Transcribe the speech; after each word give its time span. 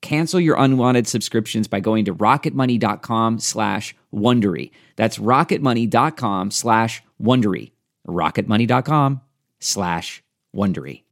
Cancel 0.00 0.40
your 0.40 0.56
unwanted 0.58 1.06
subscriptions 1.06 1.68
by 1.68 1.80
going 1.80 2.04
to 2.04 2.14
rocketmoney.com 2.14 3.38
slash 3.38 3.94
Wondery. 4.14 4.70
That's 4.96 5.18
rocketmoney.com 5.18 6.50
slash 6.50 7.02
Wondery. 7.20 7.72
rocketmoney.com 8.06 9.20
slash 9.60 10.22
Wondery. 10.54 11.02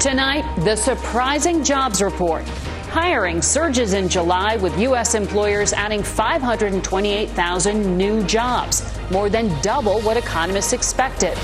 Tonight, 0.00 0.44
the 0.64 0.76
surprising 0.76 1.62
jobs 1.62 2.00
report. 2.00 2.44
Hiring 2.88 3.42
surges 3.42 3.92
in 3.92 4.08
July 4.08 4.56
with 4.56 4.76
U.S. 4.80 5.14
employers 5.14 5.72
adding 5.72 6.02
528,000 6.02 7.96
new 7.96 8.24
jobs, 8.24 8.98
more 9.10 9.28
than 9.28 9.60
double 9.60 10.00
what 10.00 10.16
economists 10.16 10.72
expected. 10.72 11.36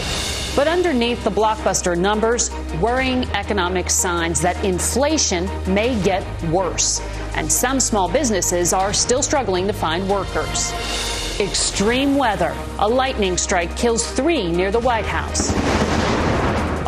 But 0.57 0.69
underneath 0.69 1.23
the 1.23 1.31
blockbuster 1.31 1.99
numbers, 1.99 2.51
worrying 2.81 3.25
economic 3.35 3.91
signs 3.91 4.41
that 4.41 4.65
inflation 4.65 5.45
may 5.73 6.03
get 6.03 6.25
worse. 6.45 7.03
And 7.35 7.53
some 7.53 7.79
small 7.79 8.09
businesses 8.09 8.73
are 8.73 8.95
still 8.95 9.23
struggling 9.23 9.67
to 9.67 9.75
find 9.75 10.09
workers. 10.09 10.73
Extreme 11.39 12.17
weather. 12.17 12.57
A 12.79 12.89
lightning 12.89 13.37
strike 13.37 13.77
kills 13.77 14.11
three 14.13 14.51
near 14.51 14.71
the 14.71 14.81
White 14.81 15.05
House. 15.05 15.51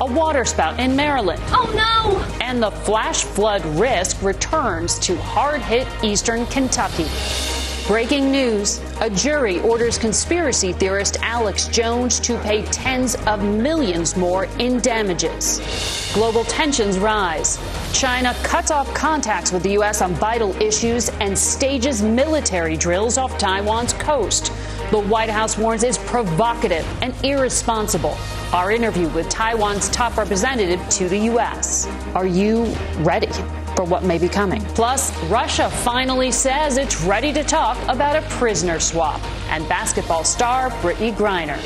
A 0.00 0.10
waterspout 0.14 0.80
in 0.80 0.96
Maryland. 0.96 1.42
Oh 1.48 1.70
no! 1.76 2.18
And 2.42 2.62
the 2.62 2.70
flash 2.70 3.24
flood 3.24 3.62
risk 3.78 4.22
returns 4.22 4.98
to 5.00 5.14
hard 5.18 5.60
hit 5.60 5.86
eastern 6.02 6.46
Kentucky. 6.46 7.57
Breaking 7.88 8.30
news 8.30 8.82
a 9.00 9.08
jury 9.08 9.60
orders 9.60 9.96
conspiracy 9.96 10.74
theorist 10.74 11.16
Alex 11.22 11.68
Jones 11.68 12.20
to 12.20 12.38
pay 12.40 12.62
tens 12.66 13.14
of 13.26 13.42
millions 13.42 14.14
more 14.14 14.44
in 14.58 14.78
damages. 14.80 16.10
Global 16.12 16.44
tensions 16.44 16.98
rise. 16.98 17.58
China 17.94 18.34
cuts 18.42 18.70
off 18.70 18.92
contacts 18.92 19.52
with 19.52 19.62
the 19.62 19.70
U.S. 19.70 20.02
on 20.02 20.12
vital 20.12 20.54
issues 20.60 21.08
and 21.20 21.36
stages 21.36 22.02
military 22.02 22.76
drills 22.76 23.16
off 23.16 23.38
Taiwan's 23.38 23.94
coast. 23.94 24.52
The 24.90 25.00
White 25.00 25.30
House 25.30 25.56
warns 25.56 25.82
it's 25.82 25.96
provocative 25.96 26.86
and 27.00 27.14
irresponsible. 27.24 28.18
Our 28.52 28.70
interview 28.70 29.08
with 29.08 29.30
Taiwan's 29.30 29.88
top 29.88 30.18
representative 30.18 30.86
to 30.90 31.08
the 31.08 31.18
U.S. 31.20 31.86
Are 32.14 32.26
you 32.26 32.64
ready? 32.98 33.30
For 33.78 33.84
what 33.84 34.02
may 34.02 34.18
be 34.18 34.28
coming. 34.28 34.60
Plus, 34.74 35.16
Russia 35.26 35.70
finally 35.70 36.32
says 36.32 36.78
it's 36.78 37.00
ready 37.02 37.32
to 37.32 37.44
talk 37.44 37.78
about 37.88 38.16
a 38.16 38.22
prisoner 38.22 38.80
swap. 38.80 39.22
And 39.50 39.68
basketball 39.68 40.24
star 40.24 40.70
Brittney 40.82 41.12
Griner. 41.12 41.56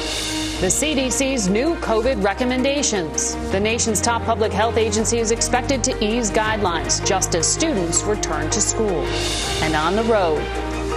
The 0.60 0.66
CDC's 0.66 1.48
new 1.48 1.74
COVID 1.76 2.22
recommendations. 2.22 3.34
The 3.50 3.58
nation's 3.58 4.02
top 4.02 4.20
public 4.24 4.52
health 4.52 4.76
agency 4.76 5.20
is 5.20 5.30
expected 5.30 5.82
to 5.84 6.04
ease 6.04 6.30
guidelines 6.30 7.02
just 7.06 7.34
as 7.34 7.50
students 7.50 8.02
return 8.02 8.50
to 8.50 8.60
school. 8.60 9.06
And 9.62 9.74
on 9.74 9.96
the 9.96 10.02
road, 10.02 10.42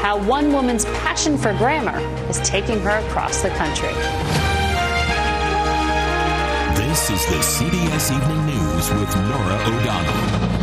how 0.01 0.21
one 0.21 0.51
woman's 0.51 0.83
passion 0.83 1.37
for 1.37 1.53
grammar 1.53 1.97
is 2.29 2.41
taking 2.41 2.81
her 2.81 2.97
across 3.07 3.41
the 3.41 3.51
country. 3.51 3.93
This 6.75 7.09
is 7.09 7.25
the 7.27 7.39
CBS 7.39 8.11
Evening 8.15 8.45
News 8.47 8.89
with 8.89 9.15
Norah 9.15 9.61
O'Donnell, 9.67 10.54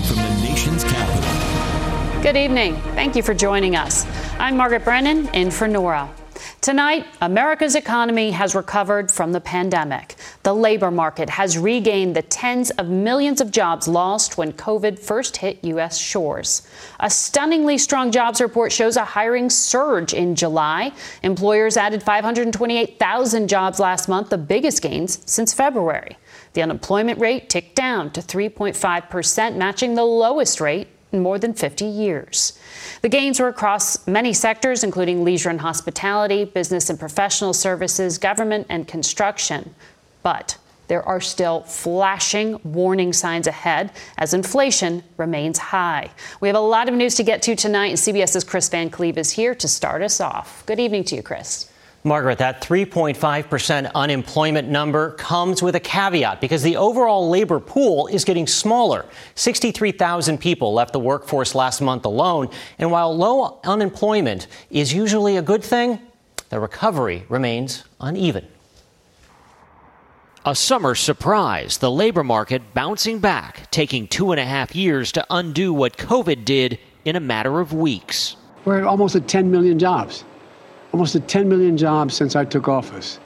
from 0.00 0.16
the 0.16 0.42
nation's 0.42 0.84
capital. 0.84 2.22
Good 2.22 2.36
evening. 2.36 2.76
Thank 2.94 3.16
you 3.16 3.22
for 3.22 3.34
joining 3.34 3.76
us. 3.76 4.06
I'm 4.38 4.56
Margaret 4.56 4.84
Brennan, 4.84 5.28
in 5.34 5.50
for 5.50 5.68
Norah. 5.68 6.08
Tonight, 6.62 7.06
America's 7.20 7.74
economy 7.74 8.30
has 8.30 8.54
recovered 8.54 9.10
from 9.10 9.32
the 9.32 9.40
pandemic. 9.40 10.14
The 10.44 10.54
labor 10.54 10.92
market 10.92 11.28
has 11.28 11.58
regained 11.58 12.14
the 12.14 12.22
tens 12.22 12.70
of 12.70 12.88
millions 12.88 13.40
of 13.40 13.50
jobs 13.50 13.88
lost 13.88 14.38
when 14.38 14.52
COVID 14.52 14.98
first 15.00 15.38
hit 15.38 15.58
U.S. 15.64 15.98
shores. 15.98 16.66
A 17.00 17.10
stunningly 17.10 17.78
strong 17.78 18.12
jobs 18.12 18.40
report 18.40 18.70
shows 18.70 18.96
a 18.96 19.04
hiring 19.04 19.50
surge 19.50 20.14
in 20.14 20.36
July. 20.36 20.92
Employers 21.24 21.76
added 21.76 22.02
528,000 22.02 23.48
jobs 23.48 23.80
last 23.80 24.08
month, 24.08 24.30
the 24.30 24.38
biggest 24.38 24.82
gains 24.82 25.18
since 25.26 25.52
February. 25.52 26.16
The 26.54 26.62
unemployment 26.62 27.18
rate 27.18 27.48
ticked 27.48 27.74
down 27.74 28.10
to 28.12 28.20
3.5 28.20 29.08
percent, 29.08 29.56
matching 29.56 29.94
the 29.94 30.04
lowest 30.04 30.60
rate 30.60 30.88
in 31.12 31.20
more 31.20 31.38
than 31.38 31.54
50 31.54 31.84
years. 31.84 32.58
The 33.02 33.08
gains 33.08 33.38
were 33.38 33.48
across 33.48 34.06
many 34.06 34.32
sectors, 34.32 34.82
including 34.82 35.24
leisure 35.24 35.50
and 35.50 35.60
hospitality, 35.60 36.44
business 36.44 36.90
and 36.90 36.98
professional 36.98 37.52
services, 37.52 38.18
government, 38.18 38.66
and 38.68 38.88
construction. 38.88 39.74
But 40.22 40.58
there 40.88 41.02
are 41.02 41.20
still 41.20 41.62
flashing 41.62 42.60
warning 42.64 43.12
signs 43.12 43.46
ahead 43.46 43.92
as 44.18 44.34
inflation 44.34 45.02
remains 45.16 45.58
high. 45.58 46.10
We 46.40 46.48
have 46.48 46.56
a 46.56 46.60
lot 46.60 46.88
of 46.88 46.94
news 46.94 47.14
to 47.16 47.22
get 47.22 47.40
to 47.42 47.56
tonight, 47.56 47.88
and 47.88 47.98
CBS's 47.98 48.44
Kris 48.44 48.68
Van 48.68 48.90
Cleave 48.90 49.16
is 49.16 49.30
here 49.30 49.54
to 49.54 49.68
start 49.68 50.02
us 50.02 50.20
off. 50.20 50.64
Good 50.66 50.80
evening 50.80 51.04
to 51.04 51.16
you, 51.16 51.22
Kris. 51.22 51.71
Margaret, 52.04 52.38
that 52.38 52.60
3.5% 52.60 53.92
unemployment 53.94 54.68
number 54.68 55.12
comes 55.12 55.62
with 55.62 55.76
a 55.76 55.80
caveat 55.80 56.40
because 56.40 56.62
the 56.62 56.76
overall 56.76 57.28
labor 57.28 57.60
pool 57.60 58.08
is 58.08 58.24
getting 58.24 58.48
smaller. 58.48 59.06
63,000 59.36 60.38
people 60.38 60.74
left 60.74 60.92
the 60.92 60.98
workforce 60.98 61.54
last 61.54 61.80
month 61.80 62.04
alone. 62.04 62.48
And 62.78 62.90
while 62.90 63.16
low 63.16 63.60
unemployment 63.62 64.48
is 64.68 64.92
usually 64.92 65.36
a 65.36 65.42
good 65.42 65.62
thing, 65.62 66.00
the 66.48 66.58
recovery 66.58 67.24
remains 67.28 67.84
uneven. 68.00 68.48
A 70.44 70.56
summer 70.56 70.96
surprise, 70.96 71.78
the 71.78 71.90
labor 71.90 72.24
market 72.24 72.74
bouncing 72.74 73.20
back, 73.20 73.70
taking 73.70 74.08
two 74.08 74.32
and 74.32 74.40
a 74.40 74.44
half 74.44 74.74
years 74.74 75.12
to 75.12 75.24
undo 75.30 75.72
what 75.72 75.96
COVID 75.96 76.44
did 76.44 76.80
in 77.04 77.14
a 77.14 77.20
matter 77.20 77.60
of 77.60 77.72
weeks. 77.72 78.34
We're 78.64 78.78
at 78.78 78.84
almost 78.84 79.14
at 79.14 79.28
10 79.28 79.52
million 79.52 79.78
jobs 79.78 80.24
almost 80.92 81.16
at 81.16 81.26
10 81.28 81.48
million 81.48 81.76
jobs 81.76 82.14
since 82.14 82.36
I 82.36 82.44
took 82.44 82.68
office. 82.68 83.18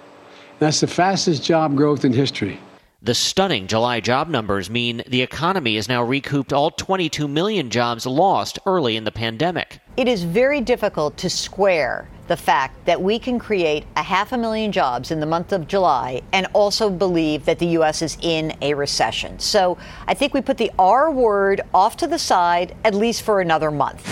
That's 0.59 0.81
the 0.81 0.87
fastest 0.87 1.45
job 1.45 1.77
growth 1.77 2.05
in 2.05 2.13
history. 2.13 2.59
The 3.03 3.15
stunning 3.15 3.67
July 3.67 4.01
job 4.01 4.29
numbers 4.29 4.71
mean 4.71 5.03
the 5.07 5.23
economy 5.23 5.77
has 5.77 5.89
now 5.89 6.03
recouped 6.03 6.53
all 6.53 6.71
22 6.71 7.29
million 7.29 7.71
jobs 7.71 8.07
lost 8.07 8.59
early 8.67 8.97
in 8.97 9.05
the 9.05 9.13
pandemic. 9.13 9.81
It 9.97 10.09
is 10.09 10.25
very 10.25 10.61
difficult 10.61 11.17
to 11.19 11.31
square 11.31 12.09
the 12.27 12.37
fact 12.37 12.85
that 12.87 13.01
we 13.01 13.19
can 13.19 13.39
create 13.39 13.85
a 13.97 14.03
half 14.03 14.33
a 14.33 14.39
million 14.39 14.73
jobs 14.73 15.11
in 15.11 15.21
the 15.21 15.27
month 15.27 15.53
of 15.53 15.69
July 15.69 16.23
and 16.33 16.47
also 16.53 16.91
believe 16.91 17.45
that 17.45 17.59
the 17.59 17.67
U.S. 17.67 18.03
is 18.03 18.17
in 18.23 18.57
a 18.63 18.75
recession. 18.75 19.39
So 19.39 19.79
I 20.09 20.15
think 20.15 20.35
we 20.35 20.41
put 20.41 20.57
the 20.57 20.73
R 20.79 21.11
word 21.11 21.61
off 21.73 21.97
to 21.99 22.07
the 22.07 22.19
side, 22.19 22.75
at 22.85 22.95
least 22.95 23.23
for 23.23 23.41
another 23.41 23.71
month. 23.71 24.03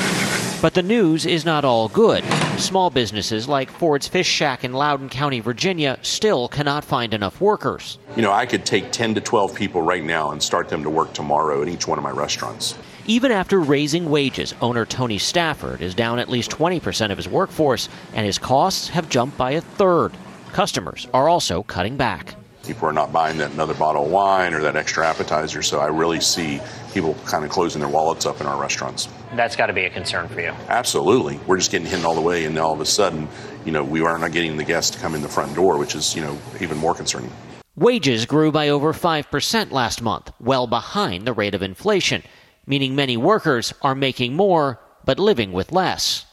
But 0.62 0.74
the 0.74 0.82
news 0.82 1.26
is 1.26 1.44
not 1.44 1.64
all 1.64 1.88
good. 1.88 2.22
Small 2.58 2.88
businesses 2.88 3.48
like 3.48 3.70
Ford's 3.70 4.08
Fish 4.08 4.28
Shack 4.28 4.64
in 4.64 4.72
Loudoun 4.72 5.08
County, 5.08 5.40
Virginia, 5.40 5.98
still 6.02 6.48
cannot 6.48 6.84
find 6.84 7.12
enough 7.12 7.40
workers. 7.40 7.98
You 8.16 8.22
know, 8.22 8.32
I 8.32 8.46
could 8.46 8.64
take 8.64 8.90
10 8.90 9.14
to 9.16 9.20
12 9.20 9.54
people 9.54 9.82
right 9.82 10.02
now 10.02 10.30
and 10.30 10.42
start 10.42 10.68
them 10.68 10.82
to 10.82 10.90
work 10.90 11.12
tomorrow 11.12 11.62
at 11.62 11.68
each 11.68 11.86
one 11.86 11.98
of 11.98 12.04
my 12.04 12.10
restaurants. 12.10 12.76
Even 13.06 13.32
after 13.32 13.60
raising 13.60 14.08
wages, 14.08 14.54
owner 14.62 14.86
Tony 14.86 15.18
Stafford 15.18 15.82
is 15.82 15.94
down 15.94 16.18
at 16.18 16.30
least 16.30 16.50
20% 16.50 17.10
of 17.10 17.18
his 17.18 17.28
workforce, 17.28 17.88
and 18.14 18.24
his 18.24 18.38
costs 18.38 18.88
have 18.88 19.10
jumped 19.10 19.36
by 19.36 19.52
a 19.52 19.60
third. 19.60 20.12
Customers 20.52 21.06
are 21.12 21.28
also 21.28 21.62
cutting 21.64 21.96
back. 21.96 22.34
People 22.66 22.88
are 22.88 22.92
not 22.92 23.12
buying 23.12 23.38
that 23.38 23.52
another 23.52 23.74
bottle 23.74 24.06
of 24.06 24.10
wine 24.10 24.54
or 24.54 24.60
that 24.62 24.76
extra 24.76 25.06
appetizer, 25.06 25.62
so 25.62 25.80
I 25.80 25.86
really 25.86 26.20
see 26.20 26.60
people 26.92 27.14
kind 27.26 27.44
of 27.44 27.50
closing 27.50 27.80
their 27.80 27.88
wallets 27.88 28.26
up 28.26 28.40
in 28.40 28.46
our 28.46 28.60
restaurants. 28.60 29.08
That's 29.34 29.56
got 29.56 29.66
to 29.66 29.72
be 29.72 29.84
a 29.84 29.90
concern 29.90 30.28
for 30.28 30.40
you. 30.40 30.52
Absolutely. 30.68 31.38
We're 31.46 31.58
just 31.58 31.70
getting 31.70 31.86
hit 31.86 32.04
all 32.04 32.14
the 32.14 32.20
way, 32.20 32.44
and 32.44 32.58
all 32.58 32.72
of 32.72 32.80
a 32.80 32.86
sudden, 32.86 33.28
you 33.64 33.72
know, 33.72 33.84
we 33.84 34.00
are 34.02 34.18
not 34.18 34.32
getting 34.32 34.56
the 34.56 34.64
guests 34.64 34.90
to 34.92 34.98
come 34.98 35.14
in 35.14 35.22
the 35.22 35.28
front 35.28 35.54
door, 35.54 35.78
which 35.78 35.94
is, 35.94 36.14
you 36.14 36.22
know, 36.22 36.38
even 36.60 36.78
more 36.78 36.94
concerning. 36.94 37.30
Wages 37.76 38.24
grew 38.24 38.52
by 38.52 38.68
over 38.68 38.92
5% 38.92 39.70
last 39.72 40.00
month, 40.00 40.32
well 40.40 40.66
behind 40.66 41.26
the 41.26 41.32
rate 41.32 41.54
of 41.54 41.62
inflation 41.62 42.22
meaning 42.66 42.94
many 42.94 43.16
workers 43.16 43.74
are 43.82 43.94
making 43.94 44.34
more 44.34 44.80
but 45.04 45.18
living 45.18 45.52
with 45.52 45.72
less. 45.72 46.26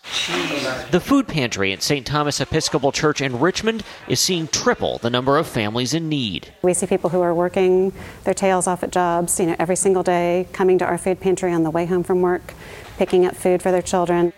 The 0.92 1.00
food 1.00 1.28
pantry 1.28 1.72
at 1.74 1.82
St. 1.82 2.06
Thomas 2.06 2.42
Episcopal 2.42 2.92
Church 2.92 3.22
in 3.22 3.40
Richmond 3.40 3.84
is 4.08 4.20
seeing 4.20 4.48
triple 4.48 4.98
the 4.98 5.10
number 5.10 5.38
of 5.38 5.48
families 5.48 5.94
in 5.94 6.10
need. 6.10 6.54
We 6.62 6.74
see 6.74 6.86
people 6.86 7.10
who 7.10 7.22
are 7.22 7.34
working 7.34 7.94
their 8.24 8.34
tails 8.34 8.68
off 8.68 8.84
at 8.84 8.92
jobs, 8.92 9.40
you 9.40 9.48
know, 9.48 9.56
every 9.58 9.76
single 9.76 10.04
day, 10.04 10.48
coming 10.54 10.78
to 10.80 10.86
our 10.86 10.98
food 10.98 11.20
pantry 11.20 11.54
on 11.54 11.64
the 11.64 11.70
way 11.70 11.86
home 11.86 12.04
from 12.04 12.22
work, 12.22 12.54
picking 12.98 13.26
up 13.26 13.36
food 13.36 13.62
for 13.62 13.72
their 13.72 13.82
children. 13.82 14.34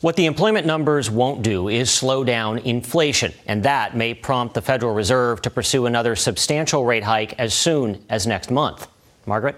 What 0.00 0.16
the 0.16 0.26
employment 0.26 0.66
numbers 0.66 1.10
won't 1.10 1.42
do 1.42 1.68
is 1.68 1.90
slow 1.90 2.22
down 2.22 2.58
inflation, 2.58 3.32
and 3.46 3.62
that 3.62 3.96
may 3.96 4.12
prompt 4.12 4.54
the 4.54 4.60
Federal 4.60 4.92
Reserve 4.92 5.40
to 5.42 5.50
pursue 5.50 5.86
another 5.86 6.14
substantial 6.14 6.84
rate 6.84 7.04
hike 7.04 7.38
as 7.38 7.54
soon 7.54 8.04
as 8.10 8.26
next 8.26 8.50
month. 8.50 8.88
Margaret? 9.24 9.56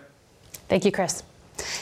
Thank 0.68 0.84
you, 0.84 0.92
Kris. 0.92 1.24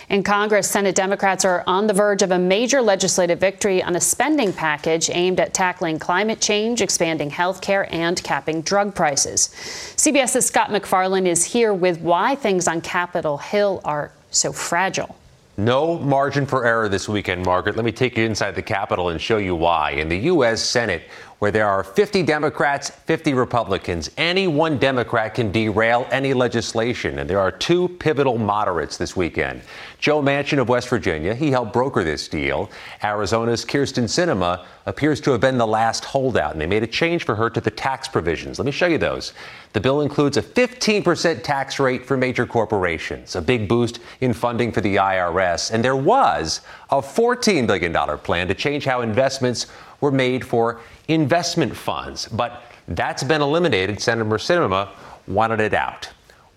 In 0.08 0.23
Congress, 0.23 0.70
Senate 0.70 0.94
Democrats 0.94 1.44
are 1.44 1.64
on 1.67 1.87
the 1.87 1.93
verge 1.93 2.23
of 2.23 2.31
a 2.31 2.38
major 2.38 2.81
legislative 2.81 3.38
victory 3.38 3.82
on 3.82 3.96
a 3.96 4.00
spending 4.00 4.52
package 4.52 5.11
aimed 5.11 5.40
at 5.40 5.55
tackling 5.55 5.99
climate 5.99 6.40
change, 6.40 6.82
expanding 6.82 7.31
health 7.31 7.61
care, 7.61 7.93
and 7.94 8.23
capping 8.23 8.62
drug 8.62 8.94
prices. 8.94 9.49
CBS's 9.96 10.46
Scott 10.46 10.70
MacFarlane 10.70 11.26
is 11.26 11.44
here 11.44 11.75
with 11.75 12.00
why 12.00 12.34
things 12.34 12.69
on 12.69 12.81
Capitol 12.81 13.38
Hill 13.38 13.81
are 13.84 14.12
so 14.31 14.52
fragile. 14.52 15.17
No 15.58 15.99
margin 15.99 16.44
for 16.44 16.67
error 16.67 16.87
this 16.87 17.08
weekend, 17.08 17.46
Margaret. 17.46 17.76
Let 17.76 17.87
me 17.87 17.93
take 17.93 18.19
you 18.19 18.25
inside 18.25 18.55
the 18.55 18.62
Capitol 18.62 19.08
and 19.08 19.19
show 19.19 19.38
you 19.38 19.55
why. 19.55 19.93
In 19.93 20.08
the 20.11 20.19
U.S. 20.19 20.62
Senate, 20.62 21.05
where 21.38 21.50
there 21.50 21.69
are 21.69 21.85
50 21.85 22.23
Democrats, 22.23 22.88
50 22.88 23.35
Republicans. 23.35 24.11
Any 24.17 24.47
one 24.47 24.79
Democrat 24.79 25.35
can 25.35 25.53
derail 25.53 26.06
any 26.11 26.33
legislation, 26.33 27.19
and 27.19 27.29
there 27.29 27.41
are 27.41 27.53
two 27.53 27.88
pivotal 27.88 28.38
moderates 28.38 28.97
this 28.97 29.15
weekend. 29.15 29.61
Joe 29.99 30.23
Manchin 30.23 30.59
of 30.59 30.69
West 30.69 30.88
Virginia, 30.88 31.35
he 31.35 31.50
helped 31.50 31.75
broker 31.75 32.05
this 32.05 32.27
deal. 32.29 32.71
Arizona's 33.05 33.65
Kyrsten 33.67 34.05
Sinema 34.05 34.65
appears 34.87 35.21
to 35.23 35.33
have 35.33 35.41
been 35.41 35.59
the 35.59 35.67
last 35.67 36.06
holdout, 36.06 36.53
and 36.53 36.61
they 36.61 36.67
made 36.67 36.83
a 36.83 36.87
change 36.87 37.25
for 37.25 37.35
her 37.35 37.50
to 37.50 37.61
the 37.61 37.71
tax 37.71 38.09
provisions. 38.09 38.59
Let 38.59 38.65
me 38.65 38.73
show 38.73 38.87
you 38.87 38.99
those. 38.99 39.35
The 39.75 39.81
bill 39.81 40.00
includes 40.00 40.38
a 40.38 40.43
15% 40.43 41.43
tax 41.43 41.79
rate 41.79 42.06
for 42.06 42.17
major 42.17 42.47
corporations, 42.47 43.37
a 43.37 43.43
big 43.43 43.69
boost 43.69 44.00
in 44.23 44.33
funding 44.33 44.73
for 44.73 44.81
the 44.81 44.97
IRS, 44.97 45.71
and 45.71 45.85
there 45.85 45.97
was 45.97 46.62
a 46.91 47.03
$14 47.03 47.67
billion 47.67 48.19
plan 48.19 48.49
to 48.49 48.55
change 48.55 48.87
how 48.87 49.03
investments 49.03 49.67
were 50.01 50.11
made 50.11 50.45
for 50.45 50.81
investment 51.09 51.77
funds. 51.77 52.29
But 52.29 52.63
that's 52.89 53.23
been 53.23 53.43
eliminated. 53.43 54.01
Senator 54.01 54.37
Sinema 54.37 54.89
wanted 55.27 55.61
it 55.61 55.75
out. 55.75 56.09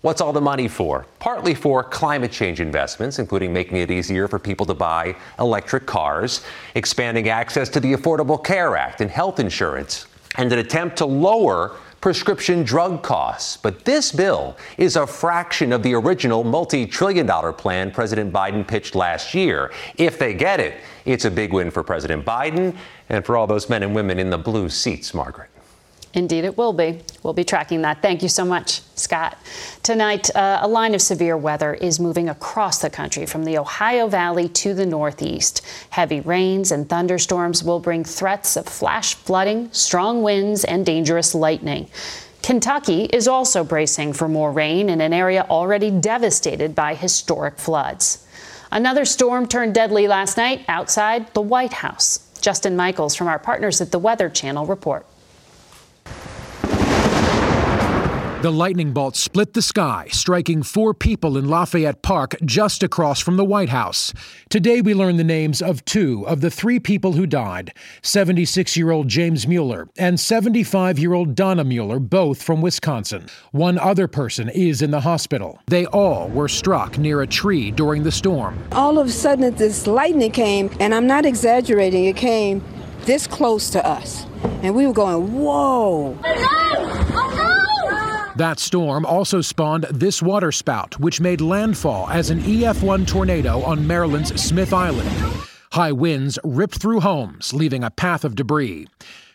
What's 0.02 0.22
all 0.22 0.32
the 0.32 0.40
money 0.40 0.66
for? 0.66 1.04
Partly 1.18 1.54
for 1.54 1.84
climate 1.84 2.32
change 2.32 2.58
investments, 2.60 3.18
including 3.18 3.52
making 3.52 3.76
it 3.76 3.90
easier 3.90 4.28
for 4.28 4.38
people 4.38 4.64
to 4.66 4.74
buy 4.74 5.14
electric 5.38 5.84
cars, 5.84 6.42
expanding 6.74 7.28
access 7.28 7.68
to 7.70 7.80
the 7.80 7.92
Affordable 7.92 8.42
Care 8.42 8.76
Act 8.78 9.02
and 9.02 9.10
health 9.10 9.38
insurance, 9.38 10.06
and 10.38 10.50
an 10.52 10.58
attempt 10.58 10.96
to 10.98 11.04
lower 11.04 11.76
prescription 12.00 12.62
drug 12.62 13.02
costs. 13.02 13.58
But 13.58 13.84
this 13.84 14.10
bill 14.10 14.56
is 14.78 14.96
a 14.96 15.06
fraction 15.06 15.70
of 15.70 15.82
the 15.82 15.94
original 15.94 16.44
multi 16.44 16.86
trillion 16.86 17.26
dollar 17.26 17.52
plan 17.52 17.90
President 17.90 18.32
Biden 18.32 18.66
pitched 18.66 18.94
last 18.94 19.34
year. 19.34 19.70
If 19.98 20.18
they 20.18 20.32
get 20.32 20.60
it, 20.60 20.80
it's 21.04 21.26
a 21.26 21.30
big 21.30 21.52
win 21.52 21.70
for 21.70 21.82
President 21.82 22.24
Biden 22.24 22.74
and 23.10 23.26
for 23.26 23.36
all 23.36 23.46
those 23.46 23.68
men 23.68 23.82
and 23.82 23.94
women 23.94 24.18
in 24.18 24.30
the 24.30 24.38
blue 24.38 24.68
seats, 24.68 25.12
Margaret. 25.12 25.50
Indeed, 26.12 26.44
it 26.44 26.56
will 26.58 26.72
be. 26.72 27.00
We'll 27.22 27.34
be 27.34 27.44
tracking 27.44 27.82
that. 27.82 28.02
Thank 28.02 28.22
you 28.22 28.28
so 28.28 28.44
much, 28.44 28.80
Scott. 28.96 29.38
Tonight, 29.84 30.34
uh, 30.34 30.58
a 30.60 30.66
line 30.66 30.94
of 30.94 31.02
severe 31.02 31.36
weather 31.36 31.74
is 31.74 32.00
moving 32.00 32.28
across 32.28 32.80
the 32.80 32.90
country 32.90 33.26
from 33.26 33.44
the 33.44 33.58
Ohio 33.58 34.08
Valley 34.08 34.48
to 34.48 34.74
the 34.74 34.86
Northeast. 34.86 35.64
Heavy 35.90 36.20
rains 36.20 36.72
and 36.72 36.88
thunderstorms 36.88 37.62
will 37.62 37.78
bring 37.78 38.02
threats 38.02 38.56
of 38.56 38.66
flash 38.66 39.14
flooding, 39.14 39.72
strong 39.72 40.22
winds, 40.22 40.64
and 40.64 40.84
dangerous 40.84 41.32
lightning. 41.32 41.88
Kentucky 42.42 43.04
is 43.04 43.28
also 43.28 43.62
bracing 43.62 44.12
for 44.12 44.26
more 44.26 44.50
rain 44.50 44.88
in 44.88 45.00
an 45.00 45.12
area 45.12 45.46
already 45.48 45.90
devastated 45.92 46.74
by 46.74 46.94
historic 46.94 47.56
floods. 47.58 48.26
Another 48.72 49.04
storm 49.04 49.46
turned 49.46 49.74
deadly 49.74 50.08
last 50.08 50.36
night 50.36 50.64
outside 50.66 51.32
the 51.34 51.40
White 51.40 51.74
House. 51.74 52.29
Justin 52.40 52.76
Michaels 52.76 53.14
from 53.14 53.28
our 53.28 53.38
partners 53.38 53.80
at 53.80 53.92
the 53.92 53.98
Weather 53.98 54.28
Channel 54.28 54.66
report. 54.66 55.06
The 58.42 58.50
lightning 58.50 58.94
bolt 58.94 59.16
split 59.16 59.52
the 59.52 59.60
sky, 59.60 60.08
striking 60.10 60.62
four 60.62 60.94
people 60.94 61.36
in 61.36 61.46
Lafayette 61.46 62.00
Park 62.00 62.36
just 62.42 62.82
across 62.82 63.20
from 63.20 63.36
the 63.36 63.44
White 63.44 63.68
House. 63.68 64.14
Today, 64.48 64.80
we 64.80 64.94
learn 64.94 65.18
the 65.18 65.24
names 65.24 65.60
of 65.60 65.84
two 65.84 66.26
of 66.26 66.40
the 66.40 66.50
three 66.50 66.80
people 66.80 67.12
who 67.12 67.26
died 67.26 67.74
76 68.00 68.78
year 68.78 68.92
old 68.92 69.08
James 69.08 69.46
Mueller 69.46 69.90
and 69.98 70.18
75 70.18 70.98
year 70.98 71.12
old 71.12 71.34
Donna 71.34 71.64
Mueller, 71.64 71.98
both 71.98 72.42
from 72.42 72.62
Wisconsin. 72.62 73.26
One 73.52 73.78
other 73.78 74.08
person 74.08 74.48
is 74.48 74.80
in 74.80 74.90
the 74.90 75.00
hospital. 75.00 75.58
They 75.66 75.84
all 75.84 76.30
were 76.30 76.48
struck 76.48 76.96
near 76.96 77.20
a 77.20 77.26
tree 77.26 77.70
during 77.70 78.04
the 78.04 78.12
storm. 78.12 78.58
All 78.72 78.98
of 78.98 79.08
a 79.08 79.12
sudden, 79.12 79.54
this 79.56 79.86
lightning 79.86 80.32
came, 80.32 80.70
and 80.80 80.94
I'm 80.94 81.06
not 81.06 81.26
exaggerating, 81.26 82.06
it 82.06 82.16
came 82.16 82.64
this 83.04 83.26
close 83.26 83.68
to 83.70 83.86
us. 83.86 84.24
And 84.62 84.74
we 84.74 84.86
were 84.86 84.94
going, 84.94 85.42
whoa. 85.42 86.16
That 88.40 88.58
storm 88.58 89.04
also 89.04 89.42
spawned 89.42 89.84
this 89.90 90.22
waterspout, 90.22 90.98
which 90.98 91.20
made 91.20 91.42
landfall 91.42 92.08
as 92.08 92.30
an 92.30 92.40
EF1 92.40 93.06
tornado 93.06 93.62
on 93.64 93.86
Maryland's 93.86 94.42
Smith 94.42 94.72
Island. 94.72 95.10
High 95.72 95.92
winds 95.92 96.38
ripped 96.42 96.80
through 96.80 97.00
homes, 97.00 97.52
leaving 97.52 97.84
a 97.84 97.90
path 97.90 98.24
of 98.24 98.34
debris. 98.34 98.88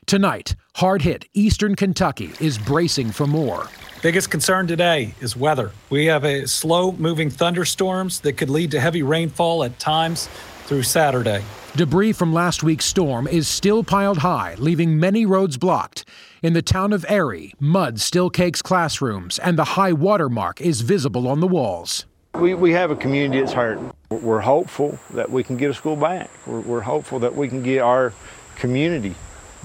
Tonight, 0.07 0.55
hard 0.77 1.03
hit 1.03 1.25
eastern 1.35 1.75
Kentucky 1.75 2.31
is 2.39 2.57
bracing 2.57 3.11
for 3.11 3.27
more. 3.27 3.67
Biggest 4.01 4.31
concern 4.31 4.65
today 4.65 5.13
is 5.21 5.35
weather. 5.35 5.71
We 5.91 6.05
have 6.05 6.25
a 6.25 6.47
slow 6.47 6.91
moving 6.93 7.29
thunderstorms 7.29 8.21
that 8.21 8.33
could 8.33 8.49
lead 8.49 8.71
to 8.71 8.79
heavy 8.79 9.03
rainfall 9.03 9.63
at 9.63 9.77
times 9.77 10.29
through 10.65 10.81
Saturday. 10.81 11.43
Debris 11.75 12.13
from 12.13 12.33
last 12.33 12.63
week's 12.63 12.85
storm 12.85 13.27
is 13.27 13.47
still 13.47 13.83
piled 13.83 14.17
high, 14.17 14.55
leaving 14.57 14.97
many 14.97 15.25
roads 15.25 15.57
blocked. 15.57 16.05
In 16.45 16.53
the 16.53 16.61
town 16.61 16.93
of 16.93 17.03
Erie, 17.09 17.55
mud 17.59 17.99
still 17.99 18.29
cakes 18.29 18.61
classrooms, 18.61 19.39
and 19.39 19.57
the 19.57 19.63
high 19.63 19.93
water 19.93 20.29
mark 20.29 20.61
is 20.61 20.81
visible 20.81 21.27
on 21.27 21.39
the 21.39 21.47
walls. 21.47 22.05
We, 22.35 22.53
we 22.53 22.71
have 22.73 22.91
a 22.91 22.95
community 22.95 23.41
that's 23.41 23.53
hurt. 23.53 23.79
We're 24.11 24.41
hopeful 24.41 24.99
that 25.15 25.31
we 25.31 25.43
can 25.43 25.57
get 25.57 25.71
a 25.71 25.73
school 25.73 25.95
back. 25.95 26.29
We're, 26.45 26.59
we're 26.59 26.81
hopeful 26.81 27.17
that 27.17 27.33
we 27.33 27.47
can 27.47 27.63
get 27.63 27.79
our 27.79 28.13
community 28.57 29.15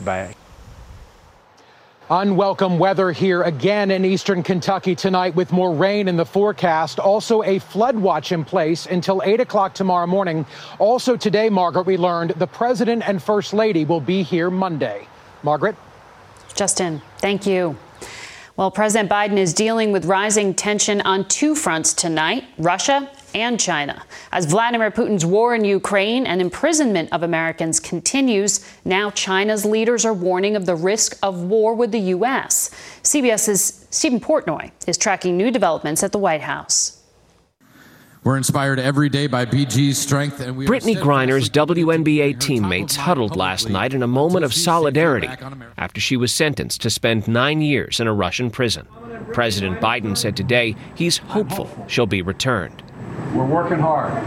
back. 0.07 0.39
Unwelcome 2.09 2.79
weather 2.79 3.13
here 3.13 3.43
again 3.43 3.91
in 3.91 4.07
eastern 4.07 4.43
Kentucky 4.43 4.95
tonight 4.95 5.35
with 5.35 5.53
more 5.53 5.75
rain 5.75 6.09
in 6.09 6.17
the 6.17 6.25
forecast. 6.25 6.99
Also, 6.99 7.43
a 7.43 7.59
flood 7.59 7.97
watch 7.97 8.33
in 8.33 8.43
place 8.43 8.87
until 8.87 9.21
8 9.23 9.39
o'clock 9.41 9.75
tomorrow 9.75 10.07
morning. 10.07 10.47
Also, 10.79 11.15
today, 11.15 11.51
Margaret, 11.51 11.85
we 11.85 11.99
learned 11.99 12.31
the 12.39 12.47
president 12.47 13.07
and 13.07 13.23
first 13.23 13.53
lady 13.53 13.85
will 13.85 14.01
be 14.01 14.23
here 14.23 14.49
Monday. 14.49 15.07
Margaret? 15.43 15.77
Justin, 16.61 17.01
thank 17.17 17.47
you. 17.47 17.75
Well, 18.55 18.71
President 18.71 19.09
Biden 19.09 19.39
is 19.39 19.55
dealing 19.55 19.93
with 19.93 20.05
rising 20.05 20.53
tension 20.53 21.01
on 21.01 21.27
two 21.27 21.55
fronts 21.55 21.95
tonight 21.95 22.45
Russia 22.59 23.11
and 23.35 23.59
China. 23.59 24.03
As 24.31 24.45
Vladimir 24.45 24.91
Putin's 24.91 25.25
war 25.25 25.55
in 25.55 25.65
Ukraine 25.65 26.27
and 26.27 26.39
imprisonment 26.39 27.09
of 27.13 27.23
Americans 27.23 27.81
continues, 27.81 28.63
now 28.85 29.09
China's 29.09 29.65
leaders 29.65 30.05
are 30.05 30.13
warning 30.13 30.55
of 30.55 30.67
the 30.67 30.75
risk 30.75 31.17
of 31.23 31.45
war 31.45 31.73
with 31.73 31.93
the 31.93 32.01
U.S. 32.17 32.71
CBS's 33.05 33.87
Steven 33.89 34.21
Portnoy 34.21 34.71
is 34.87 34.99
tracking 34.99 35.39
new 35.39 35.51
developments 35.51 36.03
at 36.03 36.13
the 36.13 36.19
White 36.19 36.43
House. 36.43 37.00
We're 38.23 38.37
inspired 38.37 38.79
every 38.79 39.09
day 39.09 39.29
by 39.29 39.47
BG's 39.47 39.97
strength, 39.97 40.41
and 40.41 40.55
we. 40.55 40.67
Brittney 40.67 40.95
Griner's 40.95 41.49
WNBA 41.49 42.39
teammates 42.39 42.95
huddled 42.95 43.35
last 43.35 43.71
night 43.71 43.95
in 43.95 44.03
a 44.03 44.07
moment 44.07 44.45
of 44.45 44.53
solidarity 44.53 45.31
after 45.79 46.03
she 46.03 46.19
was 46.19 46.31
sentenced 46.31 46.83
to 46.83 46.91
spend 46.91 47.27
nine 47.27 47.63
years 47.63 47.99
in 47.99 48.07
a 48.07 48.13
Russian 48.13 48.51
prison. 48.51 48.87
President 49.33 49.81
Biden 49.81 50.19
said 50.19 50.37
today 50.37 50.77
he's 50.95 51.17
hopeful 51.17 51.71
she'll 51.89 52.05
be 52.05 52.21
returned. 52.21 52.83
We're 53.35 53.47
working 53.47 53.79
hard. 53.79 54.23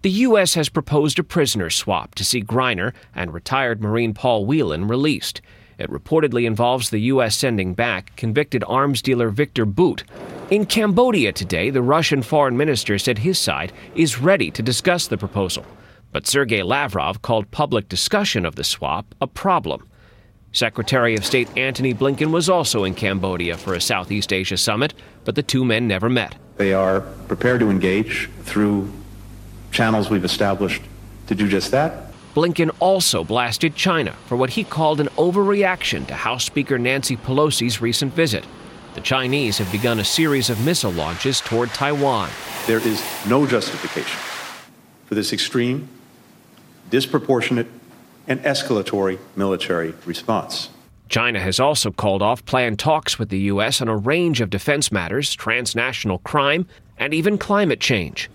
The 0.00 0.10
U.S. 0.10 0.54
has 0.54 0.70
proposed 0.70 1.18
a 1.18 1.24
prisoner 1.24 1.68
swap 1.68 2.14
to 2.14 2.24
see 2.24 2.42
Griner 2.42 2.94
and 3.14 3.34
retired 3.34 3.82
Marine 3.82 4.14
Paul 4.14 4.46
Whelan 4.46 4.88
released. 4.88 5.42
It 5.78 5.90
reportedly 5.90 6.46
involves 6.46 6.88
the 6.88 7.00
U.S. 7.00 7.36
sending 7.36 7.74
back 7.74 8.16
convicted 8.16 8.64
arms 8.66 9.02
dealer 9.02 9.28
Victor 9.28 9.66
Bout. 9.66 10.02
In 10.54 10.66
Cambodia 10.66 11.32
today, 11.32 11.70
the 11.70 11.82
Russian 11.82 12.22
foreign 12.22 12.56
minister 12.56 12.96
said 12.96 13.18
his 13.18 13.40
side 13.40 13.72
is 13.96 14.20
ready 14.20 14.52
to 14.52 14.62
discuss 14.62 15.08
the 15.08 15.18
proposal. 15.18 15.66
But 16.12 16.28
Sergei 16.28 16.62
Lavrov 16.62 17.22
called 17.22 17.50
public 17.50 17.88
discussion 17.88 18.46
of 18.46 18.54
the 18.54 18.62
swap 18.62 19.16
a 19.20 19.26
problem. 19.26 19.88
Secretary 20.52 21.16
of 21.16 21.24
State 21.24 21.48
Antony 21.56 21.92
Blinken 21.92 22.30
was 22.30 22.48
also 22.48 22.84
in 22.84 22.94
Cambodia 22.94 23.56
for 23.56 23.74
a 23.74 23.80
Southeast 23.80 24.32
Asia 24.32 24.56
summit, 24.56 24.94
but 25.24 25.34
the 25.34 25.42
two 25.42 25.64
men 25.64 25.88
never 25.88 26.08
met. 26.08 26.36
They 26.56 26.72
are 26.72 27.00
prepared 27.26 27.58
to 27.58 27.68
engage 27.68 28.30
through 28.44 28.92
channels 29.72 30.08
we've 30.08 30.24
established 30.24 30.82
to 31.26 31.34
do 31.34 31.48
just 31.48 31.72
that. 31.72 32.12
Blinken 32.36 32.70
also 32.78 33.24
blasted 33.24 33.74
China 33.74 34.12
for 34.26 34.36
what 34.36 34.50
he 34.50 34.62
called 34.62 35.00
an 35.00 35.08
overreaction 35.16 36.06
to 36.06 36.14
House 36.14 36.44
Speaker 36.44 36.78
Nancy 36.78 37.16
Pelosi's 37.16 37.80
recent 37.80 38.14
visit. 38.14 38.44
The 38.94 39.00
Chinese 39.00 39.58
have 39.58 39.72
begun 39.72 39.98
a 39.98 40.04
series 40.04 40.50
of 40.50 40.64
missile 40.64 40.92
launches 40.92 41.40
toward 41.40 41.70
Taiwan. 41.70 42.30
There 42.68 42.78
is 42.78 43.04
no 43.26 43.44
justification 43.44 44.20
for 45.06 45.16
this 45.16 45.32
extreme, 45.32 45.88
disproportionate, 46.90 47.66
and 48.28 48.38
escalatory 48.44 49.18
military 49.34 49.94
response. 50.06 50.70
China 51.08 51.40
has 51.40 51.58
also 51.58 51.90
called 51.90 52.22
off 52.22 52.44
planned 52.44 52.78
talks 52.78 53.18
with 53.18 53.30
the 53.30 53.40
U.S. 53.40 53.80
on 53.80 53.88
a 53.88 53.96
range 53.96 54.40
of 54.40 54.48
defense 54.48 54.92
matters, 54.92 55.34
transnational 55.34 56.18
crime, 56.18 56.64
and 56.96 57.12
even 57.12 57.36
climate 57.36 57.80
change. 57.80 58.30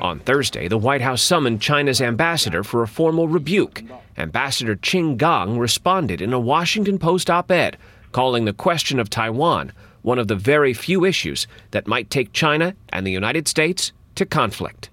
On 0.00 0.20
Thursday, 0.20 0.68
the 0.68 0.78
White 0.78 1.00
House 1.00 1.22
summoned 1.22 1.60
China's 1.60 2.00
ambassador 2.00 2.62
for 2.62 2.84
a 2.84 2.88
formal 2.88 3.26
rebuke. 3.26 3.82
Ambassador 4.16 4.76
Qin 4.76 5.16
Gang 5.16 5.58
responded 5.58 6.22
in 6.22 6.32
a 6.32 6.38
Washington 6.38 7.00
Post 7.00 7.28
op 7.28 7.50
ed, 7.50 7.76
calling 8.12 8.44
the 8.44 8.52
question 8.52 9.00
of 9.00 9.10
Taiwan 9.10 9.72
one 10.04 10.18
of 10.18 10.28
the 10.28 10.36
very 10.36 10.74
few 10.74 11.04
issues 11.04 11.46
that 11.70 11.86
might 11.86 12.10
take 12.10 12.32
China 12.32 12.74
and 12.90 13.06
the 13.06 13.10
United 13.10 13.48
States 13.48 13.90
to 14.14 14.26
conflict. 14.26 14.90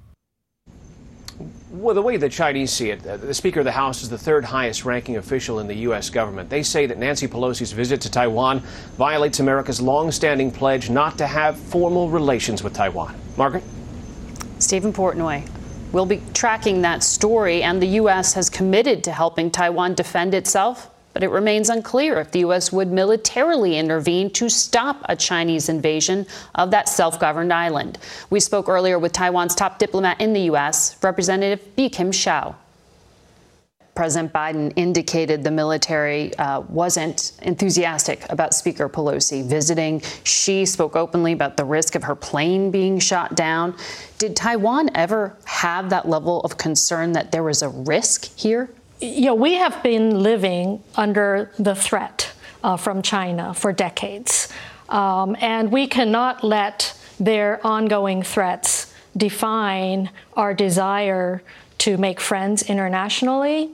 Well, 1.69 1.93
the 1.93 2.01
way 2.01 2.15
the 2.15 2.29
Chinese 2.29 2.71
see 2.71 2.91
it, 2.91 3.05
uh, 3.05 3.17
the 3.17 3.33
Speaker 3.33 3.59
of 3.59 3.65
the 3.65 3.71
House 3.71 4.03
is 4.03 4.09
the 4.09 4.17
third 4.17 4.45
highest 4.45 4.85
ranking 4.85 5.17
official 5.17 5.59
in 5.59 5.67
the 5.67 5.75
U.S. 5.87 6.09
government. 6.09 6.49
They 6.49 6.63
say 6.63 6.85
that 6.85 6.97
Nancy 6.97 7.27
Pelosi's 7.27 7.71
visit 7.71 7.99
to 8.01 8.11
Taiwan 8.11 8.59
violates 8.97 9.39
America's 9.39 9.81
long-standing 9.81 10.51
pledge 10.51 10.89
not 10.89 11.17
to 11.17 11.27
have 11.27 11.57
formal 11.57 12.09
relations 12.09 12.63
with 12.63 12.73
Taiwan. 12.73 13.15
Margaret? 13.35 13.63
Steven 14.59 14.93
Portnoy. 14.93 15.49
We'll 15.91 16.05
be 16.05 16.21
tracking 16.33 16.83
that 16.83 17.03
story, 17.03 17.63
and 17.63 17.81
the 17.81 17.87
U.S. 17.87 18.33
has 18.35 18.49
committed 18.49 19.03
to 19.05 19.11
helping 19.11 19.49
Taiwan 19.49 19.95
defend 19.95 20.33
itself, 20.33 20.90
but 21.13 21.23
it 21.23 21.29
remains 21.29 21.69
unclear 21.69 22.19
if 22.19 22.31
the 22.31 22.39
U.S. 22.39 22.71
would 22.71 22.91
militarily 22.91 23.77
intervene 23.77 24.29
to 24.31 24.49
stop 24.49 25.03
a 25.09 25.15
Chinese 25.15 25.69
invasion 25.69 26.25
of 26.55 26.71
that 26.71 26.89
self 26.89 27.19
governed 27.19 27.53
island. 27.53 27.97
We 28.29 28.39
spoke 28.39 28.69
earlier 28.69 28.99
with 28.99 29.11
Taiwan's 29.11 29.55
top 29.55 29.79
diplomat 29.79 30.21
in 30.21 30.33
the 30.33 30.41
U.S., 30.41 30.97
Representative 31.01 31.75
Bi 31.75 31.89
Khim 31.89 32.11
Hsiao. 32.11 32.55
President 33.93 34.31
Biden 34.31 34.71
indicated 34.77 35.43
the 35.43 35.51
military 35.51 36.33
uh, 36.37 36.61
wasn't 36.61 37.33
enthusiastic 37.41 38.25
about 38.29 38.53
Speaker 38.53 38.87
Pelosi 38.87 39.45
visiting. 39.45 40.01
She 40.23 40.65
spoke 40.65 40.95
openly 40.95 41.33
about 41.33 41.57
the 41.57 41.65
risk 41.65 41.95
of 41.95 42.03
her 42.03 42.15
plane 42.15 42.71
being 42.71 42.99
shot 42.99 43.35
down. 43.35 43.75
Did 44.17 44.35
Taiwan 44.35 44.89
ever 44.95 45.35
have 45.43 45.89
that 45.89 46.07
level 46.07 46.39
of 46.41 46.57
concern 46.57 47.11
that 47.11 47.31
there 47.31 47.43
was 47.43 47.61
a 47.61 47.69
risk 47.69 48.35
here? 48.37 48.69
You 49.01 49.25
know, 49.25 49.35
we 49.35 49.55
have 49.55 49.81
been 49.81 50.21
living 50.21 50.83
under 50.95 51.49
the 51.57 51.73
threat 51.73 52.31
uh, 52.63 52.77
from 52.77 53.01
China 53.01 53.51
for 53.55 53.73
decades. 53.73 54.47
Um, 54.89 55.35
and 55.41 55.71
we 55.71 55.87
cannot 55.87 56.43
let 56.43 56.95
their 57.19 57.65
ongoing 57.65 58.21
threats 58.21 58.93
define 59.17 60.11
our 60.33 60.53
desire 60.53 61.41
to 61.79 61.97
make 61.97 62.19
friends 62.21 62.61
internationally. 62.61 63.71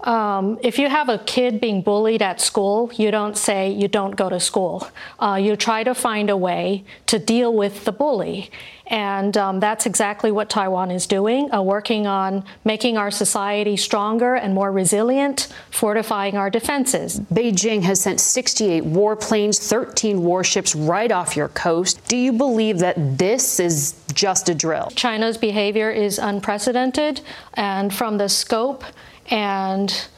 Um, 0.00 0.58
if 0.62 0.78
you 0.78 0.88
have 0.88 1.08
a 1.08 1.18
kid 1.18 1.60
being 1.60 1.82
bullied 1.82 2.22
at 2.22 2.40
school, 2.40 2.90
you 2.94 3.10
don't 3.10 3.36
say 3.36 3.70
you 3.70 3.88
don't 3.88 4.14
go 4.14 4.28
to 4.28 4.38
school. 4.38 4.88
Uh, 5.18 5.38
you 5.42 5.56
try 5.56 5.82
to 5.82 5.94
find 5.94 6.30
a 6.30 6.36
way 6.36 6.84
to 7.06 7.18
deal 7.18 7.52
with 7.52 7.84
the 7.84 7.92
bully. 7.92 8.50
And 8.86 9.36
um, 9.36 9.60
that's 9.60 9.84
exactly 9.84 10.32
what 10.32 10.48
Taiwan 10.48 10.90
is 10.90 11.06
doing, 11.06 11.52
uh, 11.52 11.60
working 11.60 12.06
on 12.06 12.44
making 12.64 12.96
our 12.96 13.10
society 13.10 13.76
stronger 13.76 14.34
and 14.34 14.54
more 14.54 14.72
resilient, 14.72 15.52
fortifying 15.70 16.36
our 16.36 16.48
defenses. 16.48 17.20
Beijing 17.20 17.82
has 17.82 18.00
sent 18.00 18.18
68 18.18 18.84
warplanes, 18.84 19.68
13 19.68 20.22
warships 20.22 20.74
right 20.74 21.12
off 21.12 21.36
your 21.36 21.48
coast. 21.48 22.00
Do 22.08 22.16
you 22.16 22.32
believe 22.32 22.78
that 22.78 23.18
this 23.18 23.60
is 23.60 23.94
just 24.14 24.48
a 24.48 24.54
drill? 24.54 24.90
China's 24.94 25.36
behavior 25.36 25.90
is 25.90 26.18
unprecedented, 26.18 27.20
and 27.54 27.92
from 27.92 28.16
the 28.16 28.28
scope 28.28 28.84
and 29.30 30.08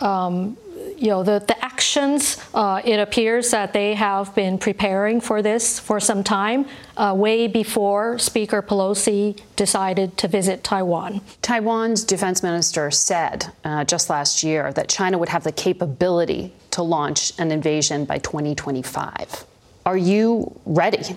um, 0.00 0.56
you 0.96 1.08
know, 1.08 1.22
the, 1.22 1.42
the 1.46 1.64
actions, 1.64 2.36
uh, 2.54 2.80
it 2.84 2.98
appears 3.00 3.50
that 3.50 3.72
they 3.72 3.94
have 3.94 4.34
been 4.34 4.58
preparing 4.58 5.20
for 5.20 5.42
this 5.42 5.78
for 5.78 6.00
some 6.00 6.22
time, 6.22 6.66
uh, 6.96 7.14
way 7.16 7.46
before 7.46 8.18
Speaker 8.18 8.62
Pelosi 8.62 9.40
decided 9.56 10.16
to 10.18 10.28
visit 10.28 10.62
Taiwan. 10.62 11.20
Taiwan's 11.42 12.04
defense 12.04 12.42
minister 12.42 12.90
said 12.90 13.50
uh, 13.64 13.84
just 13.84 14.10
last 14.10 14.42
year 14.42 14.72
that 14.72 14.88
China 14.88 15.18
would 15.18 15.28
have 15.28 15.44
the 15.44 15.52
capability 15.52 16.52
to 16.70 16.82
launch 16.82 17.32
an 17.38 17.50
invasion 17.50 18.04
by 18.04 18.18
2025. 18.18 19.44
Are 19.86 19.96
you 19.96 20.54
ready 20.66 21.16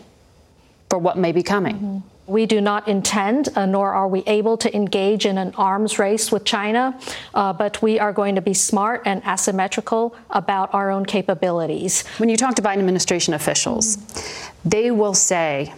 for 0.93 0.99
what 0.99 1.17
may 1.17 1.31
be 1.31 1.41
coming? 1.41 1.75
Mm-hmm. 1.75 1.97
We 2.27 2.45
do 2.45 2.61
not 2.61 2.87
intend, 2.87 3.49
uh, 3.55 3.65
nor 3.65 3.93
are 3.93 4.07
we 4.07 4.21
able 4.27 4.57
to 4.57 4.69
engage 4.75 5.25
in 5.25 5.39
an 5.39 5.51
arms 5.57 5.97
race 5.97 6.31
with 6.31 6.43
China, 6.45 6.99
uh, 7.33 7.51
but 7.51 7.81
we 7.81 7.99
are 7.99 8.13
going 8.13 8.35
to 8.35 8.41
be 8.41 8.53
smart 8.53 9.01
and 9.05 9.23
asymmetrical 9.25 10.15
about 10.29 10.71
our 10.71 10.91
own 10.91 11.03
capabilities. 11.07 12.05
When 12.19 12.29
you 12.29 12.37
talk 12.37 12.53
to 12.57 12.61
Biden 12.61 12.77
administration 12.77 13.33
officials, 13.33 13.97
mm-hmm. 13.97 14.69
they 14.69 14.91
will 14.91 15.15
say, 15.15 15.73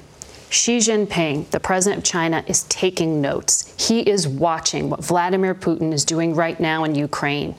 Xi 0.50 0.80
Jinping, 0.80 1.50
the 1.52 1.62
president 1.62 2.00
of 2.00 2.04
China, 2.04 2.44
is 2.46 2.64
taking 2.64 3.22
notes. 3.22 3.74
He 3.88 4.02
is 4.02 4.28
watching 4.28 4.90
what 4.90 5.02
Vladimir 5.02 5.56
Putin 5.56 5.94
is 5.94 6.04
doing 6.04 6.36
right 6.36 6.60
now 6.60 6.84
in 6.84 6.94
Ukraine 6.94 7.56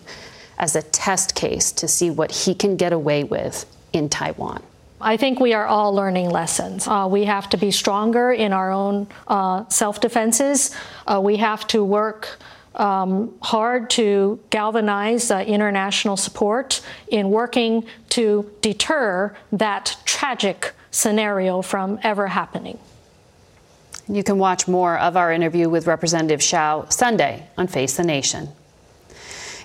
as 0.58 0.76
a 0.76 0.82
test 0.82 1.34
case 1.34 1.72
to 1.72 1.88
see 1.88 2.10
what 2.10 2.32
he 2.32 2.54
can 2.54 2.76
get 2.76 2.92
away 2.92 3.25
with 3.25 3.64
in 3.94 4.10
Taiwan. 4.10 4.62
I 5.06 5.16
think 5.16 5.38
we 5.38 5.54
are 5.54 5.64
all 5.64 5.94
learning 5.94 6.30
lessons. 6.30 6.88
Uh, 6.88 7.06
we 7.08 7.26
have 7.26 7.48
to 7.50 7.56
be 7.56 7.70
stronger 7.70 8.32
in 8.32 8.52
our 8.52 8.72
own 8.72 9.06
uh, 9.28 9.68
self 9.68 10.00
defenses. 10.00 10.75
Uh, 11.06 11.20
we 11.22 11.36
have 11.36 11.64
to 11.68 11.84
work 11.84 12.40
um, 12.75 13.32
hard 13.40 13.88
to 13.90 14.40
galvanize 14.50 15.30
uh, 15.30 15.44
international 15.46 16.16
support 16.16 16.80
in 17.06 17.30
working 17.30 17.86
to 18.08 18.50
deter 18.62 19.32
that 19.52 19.96
tragic 20.04 20.72
scenario 20.90 21.62
from 21.62 22.00
ever 22.02 22.26
happening. 22.26 22.76
You 24.08 24.25
can 24.25 24.38
watch 24.38 24.66
more 24.66 24.98
of 24.98 25.16
our 25.16 25.30
interview 25.30 25.68
with 25.68 25.86
Representative 25.86 26.40
Hsiao 26.40 26.92
Sunday 26.92 27.46
on 27.56 27.68
Face 27.68 27.96
the 27.96 28.02
Nation. 28.02 28.48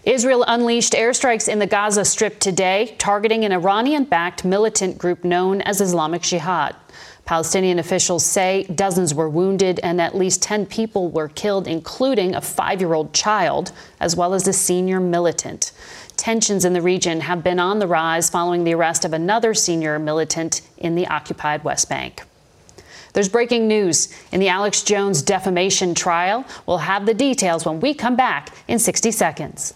Israel 0.03 0.43
unleashed 0.47 0.93
airstrikes 0.93 1.47
in 1.47 1.59
the 1.59 1.67
Gaza 1.67 2.03
Strip 2.03 2.39
today, 2.39 2.95
targeting 2.97 3.45
an 3.45 3.51
Iranian 3.51 4.03
backed 4.03 4.43
militant 4.43 4.97
group 4.97 5.23
known 5.23 5.61
as 5.61 5.79
Islamic 5.79 6.23
Jihad. 6.23 6.75
Palestinian 7.25 7.77
officials 7.77 8.25
say 8.25 8.63
dozens 8.73 9.13
were 9.13 9.29
wounded 9.29 9.79
and 9.83 10.01
at 10.01 10.15
least 10.15 10.41
10 10.41 10.65
people 10.65 11.09
were 11.09 11.27
killed, 11.27 11.67
including 11.67 12.33
a 12.33 12.41
five 12.41 12.81
year 12.81 12.95
old 12.95 13.13
child, 13.13 13.71
as 13.99 14.15
well 14.15 14.33
as 14.33 14.47
a 14.47 14.53
senior 14.53 14.99
militant. 14.99 15.71
Tensions 16.17 16.65
in 16.65 16.73
the 16.73 16.81
region 16.81 17.21
have 17.21 17.43
been 17.43 17.59
on 17.59 17.77
the 17.77 17.87
rise 17.87 18.27
following 18.27 18.63
the 18.63 18.73
arrest 18.73 19.05
of 19.05 19.13
another 19.13 19.53
senior 19.53 19.99
militant 19.99 20.61
in 20.79 20.95
the 20.95 21.05
occupied 21.05 21.63
West 21.63 21.89
Bank. 21.89 22.23
There's 23.13 23.29
breaking 23.29 23.67
news 23.67 24.11
in 24.31 24.39
the 24.39 24.49
Alex 24.49 24.81
Jones 24.81 25.21
defamation 25.21 25.93
trial. 25.93 26.43
We'll 26.65 26.79
have 26.79 27.05
the 27.05 27.13
details 27.13 27.67
when 27.67 27.79
we 27.81 27.93
come 27.93 28.15
back 28.15 28.49
in 28.67 28.79
60 28.79 29.11
seconds. 29.11 29.75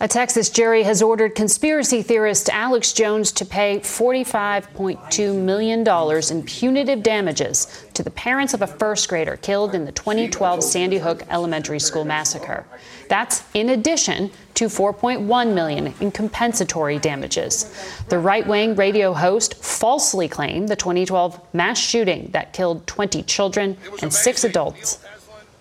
A 0.00 0.06
Texas 0.06 0.48
jury 0.48 0.84
has 0.84 1.02
ordered 1.02 1.34
conspiracy 1.34 2.02
theorist 2.02 2.48
Alex 2.50 2.92
Jones 2.92 3.32
to 3.32 3.44
pay 3.44 3.80
$45.2 3.80 5.34
million 5.34 6.30
in 6.30 6.42
punitive 6.44 7.02
damages 7.02 7.84
to 7.94 8.04
the 8.04 8.10
parents 8.12 8.54
of 8.54 8.62
a 8.62 8.66
first 8.68 9.08
grader 9.08 9.36
killed 9.38 9.74
in 9.74 9.84
the 9.84 9.90
2012 9.90 10.62
Sandy 10.62 10.98
Hook 10.98 11.24
Elementary 11.30 11.80
School 11.80 12.04
massacre. 12.04 12.64
That's 13.08 13.42
in 13.54 13.70
addition 13.70 14.30
to 14.54 14.66
4.1 14.66 15.52
million 15.52 15.92
in 15.98 16.12
compensatory 16.12 17.00
damages. 17.00 17.74
The 18.08 18.20
right-wing 18.20 18.76
radio 18.76 19.12
host 19.12 19.56
falsely 19.56 20.28
claimed 20.28 20.68
the 20.68 20.76
2012 20.76 21.40
mass 21.52 21.76
shooting 21.76 22.30
that 22.30 22.52
killed 22.52 22.86
20 22.86 23.24
children 23.24 23.76
and 24.00 24.14
6 24.14 24.44
adults 24.44 25.04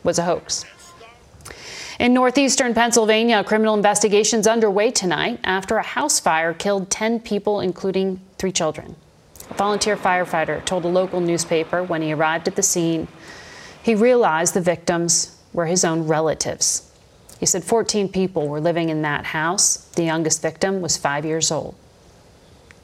was 0.03 0.19
a 0.19 0.23
hoax. 0.23 0.63
In 1.99 2.13
northeastern 2.13 2.75
Pennsylvania, 2.75 3.43
criminal 3.43 3.73
investigations 3.73 4.45
underway 4.45 4.91
tonight 4.91 5.39
after 5.43 5.77
a 5.77 5.83
house 5.83 6.19
fire 6.19 6.53
killed 6.53 6.91
10 6.91 7.21
people, 7.21 7.59
including 7.59 8.21
three 8.37 8.51
children. 8.51 8.95
A 9.49 9.53
volunteer 9.55 9.97
firefighter 9.97 10.63
told 10.63 10.85
a 10.85 10.89
local 10.89 11.19
newspaper 11.21 11.81
when 11.81 12.03
he 12.03 12.13
arrived 12.13 12.47
at 12.47 12.55
the 12.55 12.61
scene 12.61 13.07
he 13.87 13.95
realized 13.95 14.53
the 14.53 14.59
victims 14.59 15.37
were 15.53 15.65
his 15.65 15.85
own 15.85 16.07
relatives. 16.07 16.91
He 17.39 17.45
said 17.45 17.63
14 17.63 18.09
people 18.09 18.49
were 18.49 18.59
living 18.59 18.89
in 18.89 19.01
that 19.03 19.27
house. 19.27 19.77
The 19.95 20.03
youngest 20.03 20.41
victim 20.41 20.81
was 20.81 20.97
five 20.97 21.23
years 21.23 21.51
old. 21.51 21.73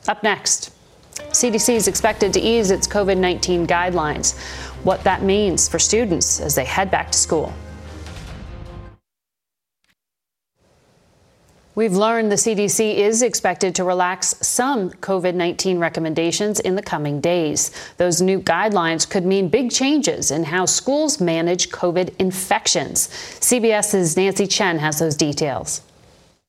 Up 0.07 0.23
next, 0.23 0.71
CDC 1.15 1.75
is 1.75 1.89
expected 1.89 2.31
to 2.31 2.39
ease 2.39 2.71
its 2.71 2.87
COVID 2.87 3.17
19 3.17 3.67
guidelines. 3.67 4.39
What 4.85 5.03
that 5.03 5.23
means 5.23 5.67
for 5.67 5.77
students 5.77 6.39
as 6.39 6.55
they 6.55 6.63
head 6.63 6.89
back 6.89 7.11
to 7.11 7.17
school. 7.17 7.53
We've 11.75 11.93
learned 11.93 12.31
the 12.31 12.35
CDC 12.35 12.97
is 12.97 13.23
expected 13.23 13.73
to 13.75 13.83
relax 13.83 14.35
some 14.41 14.91
COVID 14.91 15.33
19 15.33 15.79
recommendations 15.79 16.59
in 16.59 16.75
the 16.75 16.83
coming 16.83 17.19
days. 17.19 17.71
Those 17.97 18.21
new 18.21 18.39
guidelines 18.39 19.09
could 19.09 19.25
mean 19.25 19.49
big 19.49 19.71
changes 19.71 20.29
in 20.29 20.43
how 20.43 20.67
schools 20.67 21.19
manage 21.19 21.69
COVID 21.69 22.13
infections. 22.19 23.07
CBS's 23.07 24.15
Nancy 24.15 24.45
Chen 24.45 24.77
has 24.77 24.99
those 24.99 25.15
details. 25.15 25.81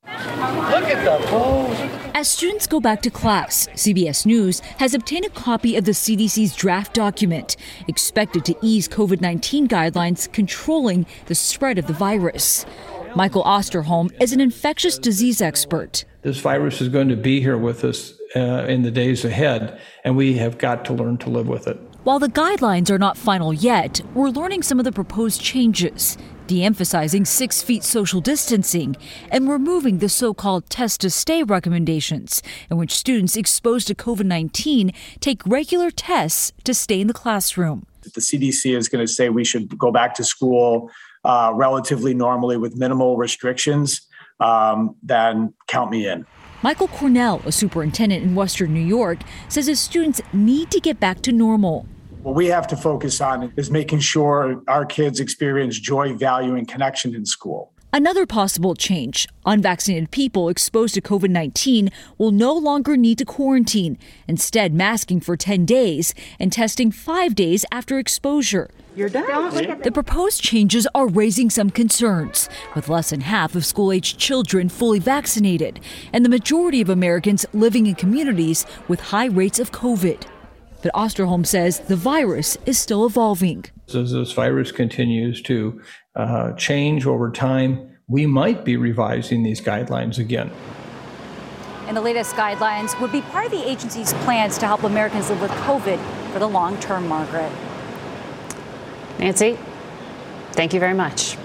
Look 0.04 0.84
at 0.84 1.02
the 1.06 1.26
pose. 1.28 1.94
As 2.12 2.28
students 2.28 2.66
go 2.66 2.78
back 2.78 3.00
to 3.02 3.10
class, 3.10 3.66
CBS 3.68 4.26
News 4.26 4.60
has 4.78 4.92
obtained 4.92 5.24
a 5.24 5.30
copy 5.30 5.76
of 5.76 5.86
the 5.86 5.92
CDC's 5.92 6.54
draft 6.54 6.92
document, 6.94 7.56
expected 7.88 8.44
to 8.44 8.54
ease 8.60 8.88
COVID 8.88 9.22
19 9.22 9.68
guidelines 9.68 10.30
controlling 10.30 11.06
the 11.26 11.34
spread 11.34 11.78
of 11.78 11.86
the 11.86 11.94
virus. 11.94 12.66
Michael 13.16 13.44
Osterholm 13.44 14.10
is 14.20 14.32
an 14.32 14.40
infectious 14.40 14.98
disease 14.98 15.40
expert. 15.40 16.04
This 16.22 16.40
virus 16.40 16.80
is 16.80 16.88
going 16.88 17.08
to 17.10 17.16
be 17.16 17.40
here 17.40 17.56
with 17.56 17.84
us 17.84 18.12
uh, 18.34 18.66
in 18.68 18.82
the 18.82 18.90
days 18.90 19.24
ahead, 19.24 19.80
and 20.02 20.16
we 20.16 20.36
have 20.38 20.58
got 20.58 20.84
to 20.86 20.92
learn 20.92 21.18
to 21.18 21.30
live 21.30 21.46
with 21.46 21.68
it. 21.68 21.78
While 22.02 22.18
the 22.18 22.28
guidelines 22.28 22.90
are 22.90 22.98
not 22.98 23.16
final 23.16 23.54
yet, 23.54 24.00
we're 24.14 24.30
learning 24.30 24.64
some 24.64 24.80
of 24.80 24.84
the 24.84 24.90
proposed 24.90 25.40
changes, 25.40 26.18
de 26.48 26.64
emphasizing 26.64 27.24
six 27.24 27.62
feet 27.62 27.84
social 27.84 28.20
distancing 28.20 28.96
and 29.30 29.48
removing 29.48 29.98
the 29.98 30.08
so 30.08 30.34
called 30.34 30.68
test 30.68 31.00
to 31.02 31.10
stay 31.10 31.44
recommendations, 31.44 32.42
in 32.68 32.78
which 32.78 32.96
students 32.96 33.36
exposed 33.36 33.86
to 33.86 33.94
COVID 33.94 34.26
19 34.26 34.90
take 35.20 35.46
regular 35.46 35.92
tests 35.92 36.52
to 36.64 36.74
stay 36.74 37.00
in 37.00 37.06
the 37.06 37.14
classroom. 37.14 37.86
If 38.04 38.14
the 38.14 38.20
CDC 38.20 38.76
is 38.76 38.88
going 38.88 39.06
to 39.06 39.10
say 39.10 39.28
we 39.28 39.44
should 39.44 39.78
go 39.78 39.92
back 39.92 40.14
to 40.16 40.24
school 40.24 40.90
uh, 41.24 41.52
relatively 41.54 42.14
normally 42.14 42.56
with 42.56 42.76
minimal 42.76 43.16
restrictions, 43.16 44.06
um, 44.40 44.96
then 45.02 45.54
count 45.66 45.90
me 45.90 46.06
in. 46.06 46.26
Michael 46.62 46.88
Cornell, 46.88 47.42
a 47.44 47.52
superintendent 47.52 48.24
in 48.24 48.34
Western 48.34 48.72
New 48.72 48.80
York, 48.80 49.18
says 49.48 49.66
his 49.66 49.80
students 49.80 50.22
need 50.32 50.70
to 50.70 50.80
get 50.80 50.98
back 50.98 51.20
to 51.22 51.32
normal. 51.32 51.86
What 52.22 52.34
we 52.34 52.46
have 52.46 52.66
to 52.68 52.76
focus 52.76 53.20
on 53.20 53.52
is 53.56 53.70
making 53.70 53.98
sure 53.98 54.62
our 54.66 54.86
kids 54.86 55.20
experience 55.20 55.78
joy, 55.78 56.14
value, 56.14 56.54
and 56.54 56.66
connection 56.66 57.14
in 57.14 57.26
school. 57.26 57.73
Another 57.94 58.26
possible 58.26 58.74
change 58.74 59.28
unvaccinated 59.46 60.10
people 60.10 60.48
exposed 60.48 60.94
to 60.94 61.00
COVID 61.00 61.30
19 61.30 61.90
will 62.18 62.32
no 62.32 62.52
longer 62.52 62.96
need 62.96 63.18
to 63.18 63.24
quarantine, 63.24 63.96
instead, 64.26 64.74
masking 64.74 65.20
for 65.20 65.36
10 65.36 65.64
days 65.64 66.12
and 66.40 66.52
testing 66.52 66.90
five 66.90 67.36
days 67.36 67.64
after 67.70 68.00
exposure. 68.00 68.68
You're 68.96 69.08
done. 69.08 69.80
The 69.82 69.92
proposed 69.92 70.42
changes 70.42 70.88
are 70.92 71.06
raising 71.06 71.50
some 71.50 71.70
concerns, 71.70 72.48
with 72.74 72.88
less 72.88 73.10
than 73.10 73.20
half 73.20 73.54
of 73.54 73.64
school 73.64 73.92
aged 73.92 74.18
children 74.18 74.68
fully 74.68 74.98
vaccinated, 74.98 75.78
and 76.12 76.24
the 76.24 76.28
majority 76.28 76.80
of 76.80 76.88
Americans 76.88 77.46
living 77.52 77.86
in 77.86 77.94
communities 77.94 78.66
with 78.88 78.98
high 78.98 79.26
rates 79.26 79.60
of 79.60 79.70
COVID. 79.70 80.26
But 80.82 80.92
Osterholm 80.94 81.46
says 81.46 81.78
the 81.78 81.94
virus 81.94 82.58
is 82.66 82.76
still 82.76 83.06
evolving. 83.06 83.66
As 83.86 84.10
this 84.10 84.32
virus 84.32 84.72
continues 84.72 85.40
to 85.42 85.80
uh, 86.16 86.52
change 86.52 87.06
over 87.06 87.30
time, 87.30 87.90
we 88.06 88.26
might 88.26 88.64
be 88.64 88.76
revising 88.76 89.42
these 89.42 89.60
guidelines 89.60 90.18
again. 90.18 90.50
And 91.86 91.96
the 91.96 92.00
latest 92.00 92.34
guidelines 92.34 92.98
would 93.00 93.12
be 93.12 93.20
part 93.20 93.46
of 93.46 93.52
the 93.52 93.68
agency's 93.68 94.12
plans 94.24 94.56
to 94.58 94.66
help 94.66 94.84
Americans 94.84 95.28
live 95.28 95.40
with 95.40 95.50
COVID 95.50 96.32
for 96.32 96.38
the 96.38 96.48
long 96.48 96.78
term, 96.78 97.08
Margaret. 97.08 97.52
Nancy, 99.18 99.58
thank 100.52 100.72
you 100.72 100.80
very 100.80 100.94
much. 100.94 101.36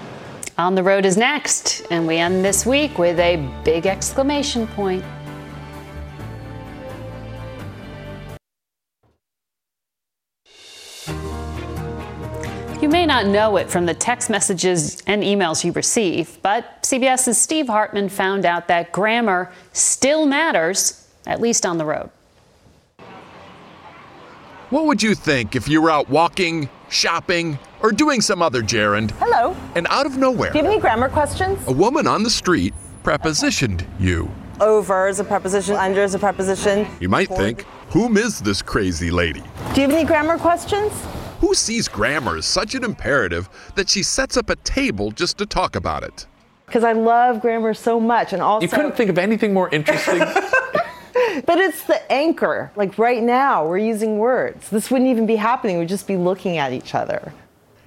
On 0.56 0.74
the 0.74 0.82
Road 0.82 1.06
is 1.06 1.16
next, 1.16 1.82
and 1.90 2.06
we 2.06 2.16
end 2.16 2.44
this 2.44 2.66
week 2.66 2.98
with 2.98 3.18
a 3.18 3.36
big 3.64 3.86
exclamation 3.86 4.66
point. 4.66 5.04
You 12.80 12.88
may 12.88 13.04
not 13.04 13.26
know 13.26 13.58
it 13.58 13.70
from 13.70 13.84
the 13.84 13.92
text 13.92 14.30
messages 14.30 15.02
and 15.06 15.22
emails 15.22 15.62
you 15.62 15.72
receive, 15.72 16.38
but 16.40 16.82
CBS's 16.82 17.38
Steve 17.38 17.66
Hartman 17.68 18.08
found 18.08 18.46
out 18.46 18.68
that 18.68 18.90
grammar 18.90 19.52
still 19.74 20.24
matters, 20.24 21.06
at 21.26 21.42
least 21.42 21.66
on 21.66 21.76
the 21.76 21.84
road. 21.84 22.08
What 24.70 24.86
would 24.86 25.02
you 25.02 25.14
think 25.14 25.54
if 25.54 25.68
you 25.68 25.82
were 25.82 25.90
out 25.90 26.08
walking, 26.08 26.70
shopping, 26.88 27.58
or 27.82 27.92
doing 27.92 28.22
some 28.22 28.40
other 28.40 28.62
gerund? 28.62 29.10
Hello. 29.18 29.54
And 29.74 29.86
out 29.90 30.06
of 30.06 30.16
nowhere, 30.16 30.50
Do 30.52 30.58
you 30.58 30.64
have 30.64 30.72
any 30.72 30.80
grammar 30.80 31.10
questions? 31.10 31.58
a 31.66 31.72
woman 31.72 32.06
on 32.06 32.22
the 32.22 32.30
street 32.30 32.72
prepositioned 33.04 33.84
you. 33.98 34.30
Over 34.58 35.06
is 35.06 35.20
a 35.20 35.24
preposition, 35.24 35.74
under 35.74 36.02
is 36.02 36.14
a 36.14 36.18
preposition. 36.18 36.86
You 36.98 37.10
might 37.10 37.28
think, 37.28 37.66
whom 37.90 38.16
is 38.16 38.40
this 38.40 38.62
crazy 38.62 39.10
lady? 39.10 39.42
Do 39.74 39.82
you 39.82 39.86
have 39.88 39.96
any 39.96 40.04
grammar 40.04 40.38
questions? 40.38 40.92
Who 41.40 41.54
sees 41.54 41.88
grammar 41.88 42.36
as 42.36 42.46
such 42.46 42.74
an 42.74 42.84
imperative 42.84 43.48
that 43.74 43.88
she 43.88 44.02
sets 44.02 44.36
up 44.36 44.50
a 44.50 44.56
table 44.56 45.10
just 45.10 45.38
to 45.38 45.46
talk 45.46 45.74
about 45.74 46.02
it? 46.02 46.26
Because 46.66 46.84
I 46.84 46.92
love 46.92 47.40
grammar 47.40 47.74
so 47.74 47.98
much, 47.98 48.32
and 48.32 48.42
also 48.42 48.62
You 48.62 48.68
couldn't 48.68 48.94
think 48.94 49.10
of 49.10 49.18
anything 49.18 49.52
more 49.52 49.68
interesting. 49.70 50.22
But 51.46 51.58
it's 51.58 51.84
the 51.84 52.12
anchor. 52.12 52.70
Like 52.76 52.98
right 52.98 53.22
now, 53.22 53.66
we're 53.66 53.78
using 53.78 54.18
words. 54.18 54.68
This 54.70 54.90
wouldn't 54.90 55.10
even 55.10 55.26
be 55.26 55.36
happening. 55.36 55.78
We'd 55.78 55.88
just 55.88 56.06
be 56.06 56.16
looking 56.16 56.58
at 56.58 56.72
each 56.72 56.94
other. 56.94 57.32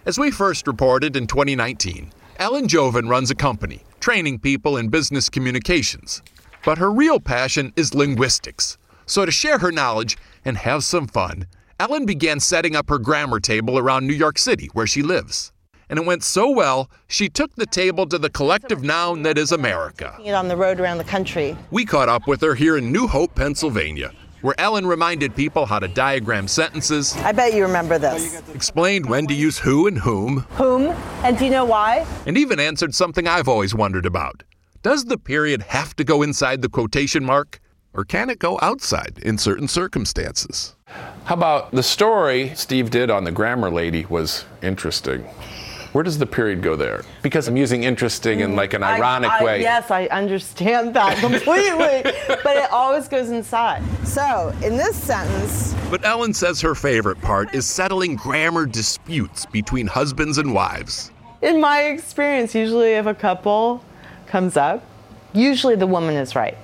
As 0.06 0.18
we 0.18 0.32
first 0.32 0.68
reported 0.68 1.16
in 1.16 1.28
2019, 1.28 2.12
Ellen 2.38 2.68
Jovin 2.68 3.10
runs 3.10 3.32
a 3.32 3.36
company 3.36 3.84
training 4.00 4.39
people 4.39 4.76
in 4.76 4.89
business 4.89 5.30
communications. 5.30 6.22
But 6.66 6.78
her 6.78 6.92
real 6.92 7.20
passion 7.20 7.72
is 7.76 7.94
linguistics. 7.94 8.78
So 9.06 9.26
to 9.26 9.32
share 9.32 9.60
her 9.60 9.72
knowledge 9.72 10.18
and 10.44 10.58
have 10.58 10.84
some 10.84 11.08
fun, 11.08 11.48
Ellen 11.84 12.06
began 12.06 12.39
setting 12.39 12.78
up 12.78 12.88
her 12.88 12.98
grammar 12.98 13.41
table 13.41 13.78
around 13.78 14.08
New 14.08 14.13
York 14.13 14.38
City, 14.39 14.69
where 14.72 14.88
she 14.88 15.04
lives. 15.04 15.52
And 15.89 16.00
it 16.00 16.06
went 16.06 16.24
so 16.24 16.50
well, 16.50 16.89
she 17.10 17.28
took 17.28 17.54
the 17.56 17.65
table 17.65 18.06
to 18.06 18.17
the 18.17 18.30
collective 18.30 18.84
noun 18.84 19.24
that 19.24 19.38
is 19.38 19.52
America. 19.52 20.17
It 20.24 20.32
on 20.32 20.48
the 20.48 20.56
road 20.56 20.80
around 20.80 20.98
the 20.98 21.04
country. 21.04 21.58
We 21.72 21.84
caught 21.84 22.08
up 22.08 22.26
with 22.26 22.39
her 22.39 22.56
here 22.56 22.78
in 22.78 22.93
New 22.93 23.06
Hope, 23.06 23.36
Pennsylvania, 23.36 24.13
where 24.39 24.56
Ellen 24.58 24.88
reminded 24.88 25.36
people 25.36 25.65
how 25.65 25.78
to 25.78 25.89
diagram 25.89 26.48
sentences. 26.48 27.17
I 27.17 27.34
bet 27.34 27.54
you 27.54 27.63
remember 27.63 28.00
this. 28.00 28.41
Explained 28.56 29.10
when 29.10 29.28
to 29.28 29.34
use 29.34 29.60
who 29.60 29.86
and 29.86 29.98
whom. 29.98 30.46
Whom? 30.52 30.84
And 31.26 31.38
do 31.38 31.43
you 31.43 31.52
know 31.52 31.65
why? 31.65 32.08
And 32.26 32.38
even 32.38 32.62
answered 32.62 32.96
something 32.96 33.28
I've 33.28 33.50
always 33.50 33.76
wondered 33.76 34.06
about. 34.06 34.43
Does 34.84 35.04
the 35.04 35.17
period 35.17 35.63
have 35.63 35.98
to 35.98 36.06
go 36.06 36.22
inside 36.22 36.62
the 36.62 36.69
quotation 36.69 37.26
mark? 37.26 37.60
Or 37.94 38.04
can 38.04 38.30
it 38.30 38.40
go 38.40 38.58
outside 38.62 39.20
in 39.22 39.38
certain 39.38 39.68
circumstances? 39.68 40.76
How 41.26 41.36
about 41.36 41.72
the 41.72 41.84
story 41.84 42.52
Steve 42.56 42.90
did 42.90 43.10
on 43.10 43.24
the 43.24 43.32
grammar 43.32 43.70
lady 43.70 44.06
was 44.06 44.46
interesting. 44.62 45.24
Where 45.94 46.04
does 46.04 46.18
the 46.18 46.26
period 46.26 46.64
go 46.64 46.76
there? 46.76 47.04
Because 47.22 47.48
I'm 47.48 47.56
using 47.56 47.84
interesting 47.84 48.40
in 48.40 48.56
like 48.56 48.74
an 48.74 48.82
ironic 48.82 49.30
I, 49.30 49.40
I, 49.40 49.44
way. 49.44 49.62
Yes, 49.62 49.92
I 49.92 50.08
understand 50.08 50.96
that 50.96 51.18
completely, 51.20 52.12
but 52.44 52.58
it 52.58 52.72
always 52.72 53.08
goes 53.08 53.30
inside. 53.30 53.84
So, 54.04 54.52
in 54.64 54.76
this 54.76 54.96
sentence, 54.96 55.76
But 55.92 56.04
Ellen 56.04 56.34
says 56.34 56.60
her 56.62 56.74
favorite 56.74 57.22
part 57.22 57.54
is 57.54 57.68
settling 57.68 58.16
grammar 58.16 58.66
disputes 58.66 59.46
between 59.46 59.86
husbands 59.86 60.40
and 60.40 60.52
wives. 60.52 61.12
in 61.44 61.62
my 61.62 61.84
experience, 61.84 62.56
usually 62.56 62.94
if 62.94 63.06
a 63.06 63.14
couple 63.14 63.84
comes 64.26 64.58
up, 64.58 64.84
usually 65.34 65.76
the 65.76 65.86
woman 65.88 66.16
is 66.16 66.36
right. 66.36 66.58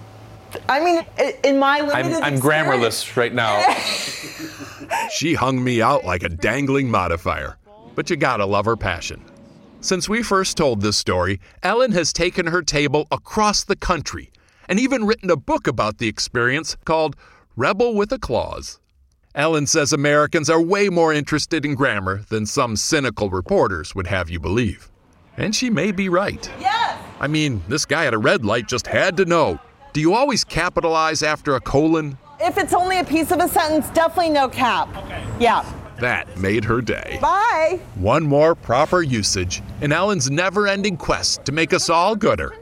I 0.67 0.83
mean, 0.83 1.05
in 1.43 1.59
my 1.59 1.81
limited 1.81 2.17
I'm, 2.17 2.35
I'm 2.35 2.39
grammarless 2.39 3.15
right 3.15 3.33
now. 3.33 3.63
She 5.11 5.33
hung 5.33 5.63
me 5.63 5.81
out 5.81 6.03
like 6.05 6.23
a 6.23 6.29
dangling 6.29 6.89
modifier. 6.89 7.57
But 7.95 8.09
you 8.09 8.15
gotta 8.15 8.45
love 8.45 8.65
her 8.65 8.77
passion. 8.77 9.23
Since 9.81 10.09
we 10.09 10.23
first 10.23 10.57
told 10.57 10.81
this 10.81 10.97
story, 10.97 11.39
Ellen 11.63 11.91
has 11.93 12.11
taken 12.11 12.47
her 12.47 12.61
table 12.61 13.07
across 13.11 13.63
the 13.63 13.75
country 13.75 14.31
and 14.67 14.79
even 14.79 15.05
written 15.05 15.29
a 15.29 15.35
book 15.35 15.67
about 15.67 15.97
the 15.97 16.07
experience 16.07 16.75
called 16.85 17.15
Rebel 17.55 17.95
with 17.95 18.11
a 18.11 18.19
Clause. 18.19 18.79
Ellen 19.35 19.67
says 19.67 19.93
Americans 19.93 20.49
are 20.49 20.61
way 20.61 20.89
more 20.89 21.13
interested 21.13 21.65
in 21.65 21.75
grammar 21.75 22.23
than 22.29 22.45
some 22.45 22.75
cynical 22.75 23.29
reporters 23.29 23.95
would 23.95 24.07
have 24.07 24.29
you 24.29 24.39
believe. 24.39 24.89
And 25.37 25.55
she 25.55 25.69
may 25.69 25.91
be 25.91 26.09
right. 26.09 26.49
Yes! 26.59 27.01
I 27.19 27.27
mean, 27.27 27.61
this 27.67 27.85
guy 27.85 28.05
at 28.05 28.13
a 28.13 28.17
red 28.17 28.43
light 28.43 28.67
just 28.67 28.87
had 28.87 29.17
to 29.17 29.25
know. 29.25 29.59
Do 29.99 30.03
you 30.03 30.13
always 30.13 30.45
capitalize 30.45 31.23
after 31.23 31.55
a 31.55 31.59
colon? 31.59 32.17
If 32.39 32.57
it's 32.57 32.73
only 32.73 32.99
a 32.99 33.03
piece 33.03 33.31
of 33.31 33.41
a 33.41 33.49
sentence, 33.49 33.89
definitely 33.89 34.29
no 34.29 34.47
cap. 34.47 34.87
Okay. 34.95 35.21
Yeah. 35.41 35.69
That 35.99 36.37
made 36.37 36.63
her 36.63 36.79
day. 36.79 37.19
Bye. 37.21 37.81
One 37.95 38.23
more 38.23 38.55
proper 38.55 39.01
usage 39.01 39.61
in 39.81 39.91
Ellen's 39.91 40.31
never 40.31 40.69
ending 40.69 40.95
quest 40.95 41.43
to 41.43 41.51
make 41.51 41.73
us 41.73 41.89
all 41.89 42.15
gooder 42.15 42.55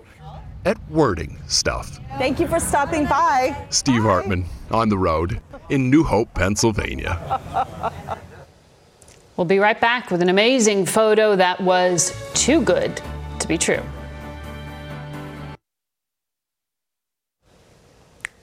at 0.65 0.79
wording 0.89 1.39
stuff. 1.45 1.99
Thank 2.17 2.39
you 2.39 2.47
for 2.47 2.59
stopping 2.59 3.05
by. 3.05 3.55
Steve 3.69 4.01
Hartman 4.01 4.43
on 4.71 4.89
the 4.89 4.97
road 4.97 5.39
in 5.69 5.91
New 5.91 6.03
Hope, 6.03 6.33
Pennsylvania. 6.33 7.39
We'll 9.35 9.45
be 9.45 9.59
right 9.59 9.79
back 9.79 10.09
with 10.09 10.23
an 10.23 10.29
amazing 10.29 10.87
photo 10.87 11.35
that 11.35 11.61
was 11.61 12.19
too 12.33 12.61
good 12.61 12.99
to 13.37 13.47
be 13.47 13.59
true. 13.59 13.83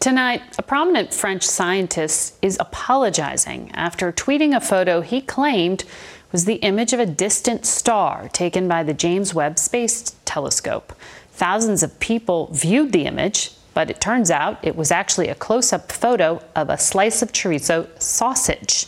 Tonight, 0.05 0.43
a 0.59 0.63
prominent 0.63 1.15
French 1.15 1.45
scientist 1.45 2.37
is 2.43 2.59
apologizing 2.61 3.71
after 3.73 4.13
tweeting 4.13 4.55
a 4.55 4.61
photo 4.61 5.01
he 5.01 5.23
claimed 5.23 5.85
was 6.31 6.45
the 6.45 6.57
image 6.57 6.93
of 6.93 7.01
a 7.01 7.07
distant 7.07 7.65
star 7.65 8.29
taken 8.35 8.69
by 8.69 8.83
the 8.83 8.93
James 8.93 9.33
Webb 9.33 9.59
Space 9.59 10.15
Telescope. 10.27 10.93
Thousands 11.31 11.83
of 11.83 11.99
people 12.01 12.51
viewed 12.53 12.93
the 12.93 13.07
image, 13.07 13.53
but 13.73 13.89
it 13.89 13.99
turns 13.99 14.31
out 14.31 14.59
it 14.63 14.77
was 14.77 14.91
actually 14.91 15.29
a 15.29 15.35
close 15.35 15.73
up 15.73 15.91
photo 15.91 16.43
of 16.55 16.69
a 16.69 16.77
slice 16.77 17.23
of 17.23 17.33
chorizo 17.33 17.89
sausage. 17.99 18.87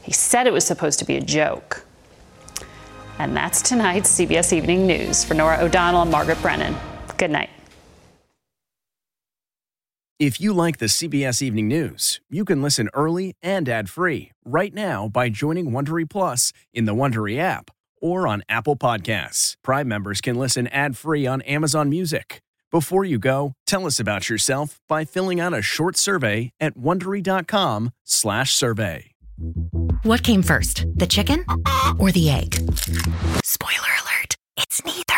He 0.00 0.12
said 0.12 0.46
it 0.46 0.54
was 0.54 0.64
supposed 0.64 0.98
to 1.00 1.04
be 1.04 1.18
a 1.18 1.20
joke. 1.20 1.84
And 3.18 3.36
that's 3.36 3.60
tonight's 3.60 4.18
CBS 4.18 4.54
Evening 4.54 4.86
News. 4.86 5.24
For 5.24 5.34
Norah 5.34 5.58
O'Donnell 5.60 6.00
and 6.00 6.10
Margaret 6.10 6.40
Brennan, 6.40 6.74
good 7.18 7.30
night. 7.30 7.50
If 10.18 10.40
you 10.40 10.52
like 10.52 10.78
the 10.78 10.86
CBS 10.86 11.42
Evening 11.42 11.68
News, 11.68 12.20
you 12.28 12.44
can 12.44 12.60
listen 12.60 12.88
early 12.92 13.36
and 13.40 13.68
ad-free 13.68 14.32
right 14.44 14.74
now 14.74 15.06
by 15.06 15.28
joining 15.28 15.70
Wondery 15.70 16.10
Plus 16.10 16.52
in 16.74 16.86
the 16.86 16.94
Wondery 16.94 17.38
app 17.38 17.70
or 18.02 18.26
on 18.26 18.42
Apple 18.48 18.74
Podcasts. 18.74 19.54
Prime 19.62 19.86
members 19.86 20.20
can 20.20 20.34
listen 20.34 20.66
ad-free 20.66 21.24
on 21.24 21.40
Amazon 21.42 21.88
Music. 21.88 22.42
Before 22.72 23.04
you 23.04 23.20
go, 23.20 23.52
tell 23.64 23.86
us 23.86 24.00
about 24.00 24.28
yourself 24.28 24.80
by 24.88 25.04
filling 25.04 25.38
out 25.38 25.54
a 25.54 25.62
short 25.62 25.96
survey 25.96 26.50
at 26.58 26.76
wondery.com/survey. 26.76 29.10
What 30.02 30.24
came 30.24 30.42
first, 30.42 30.84
the 30.96 31.06
chicken 31.06 31.44
or 32.00 32.10
the 32.10 32.28
egg? 32.28 32.56
Spoiler 33.44 33.94
alert, 34.02 34.34
it's 34.56 34.84
neither. 34.84 35.17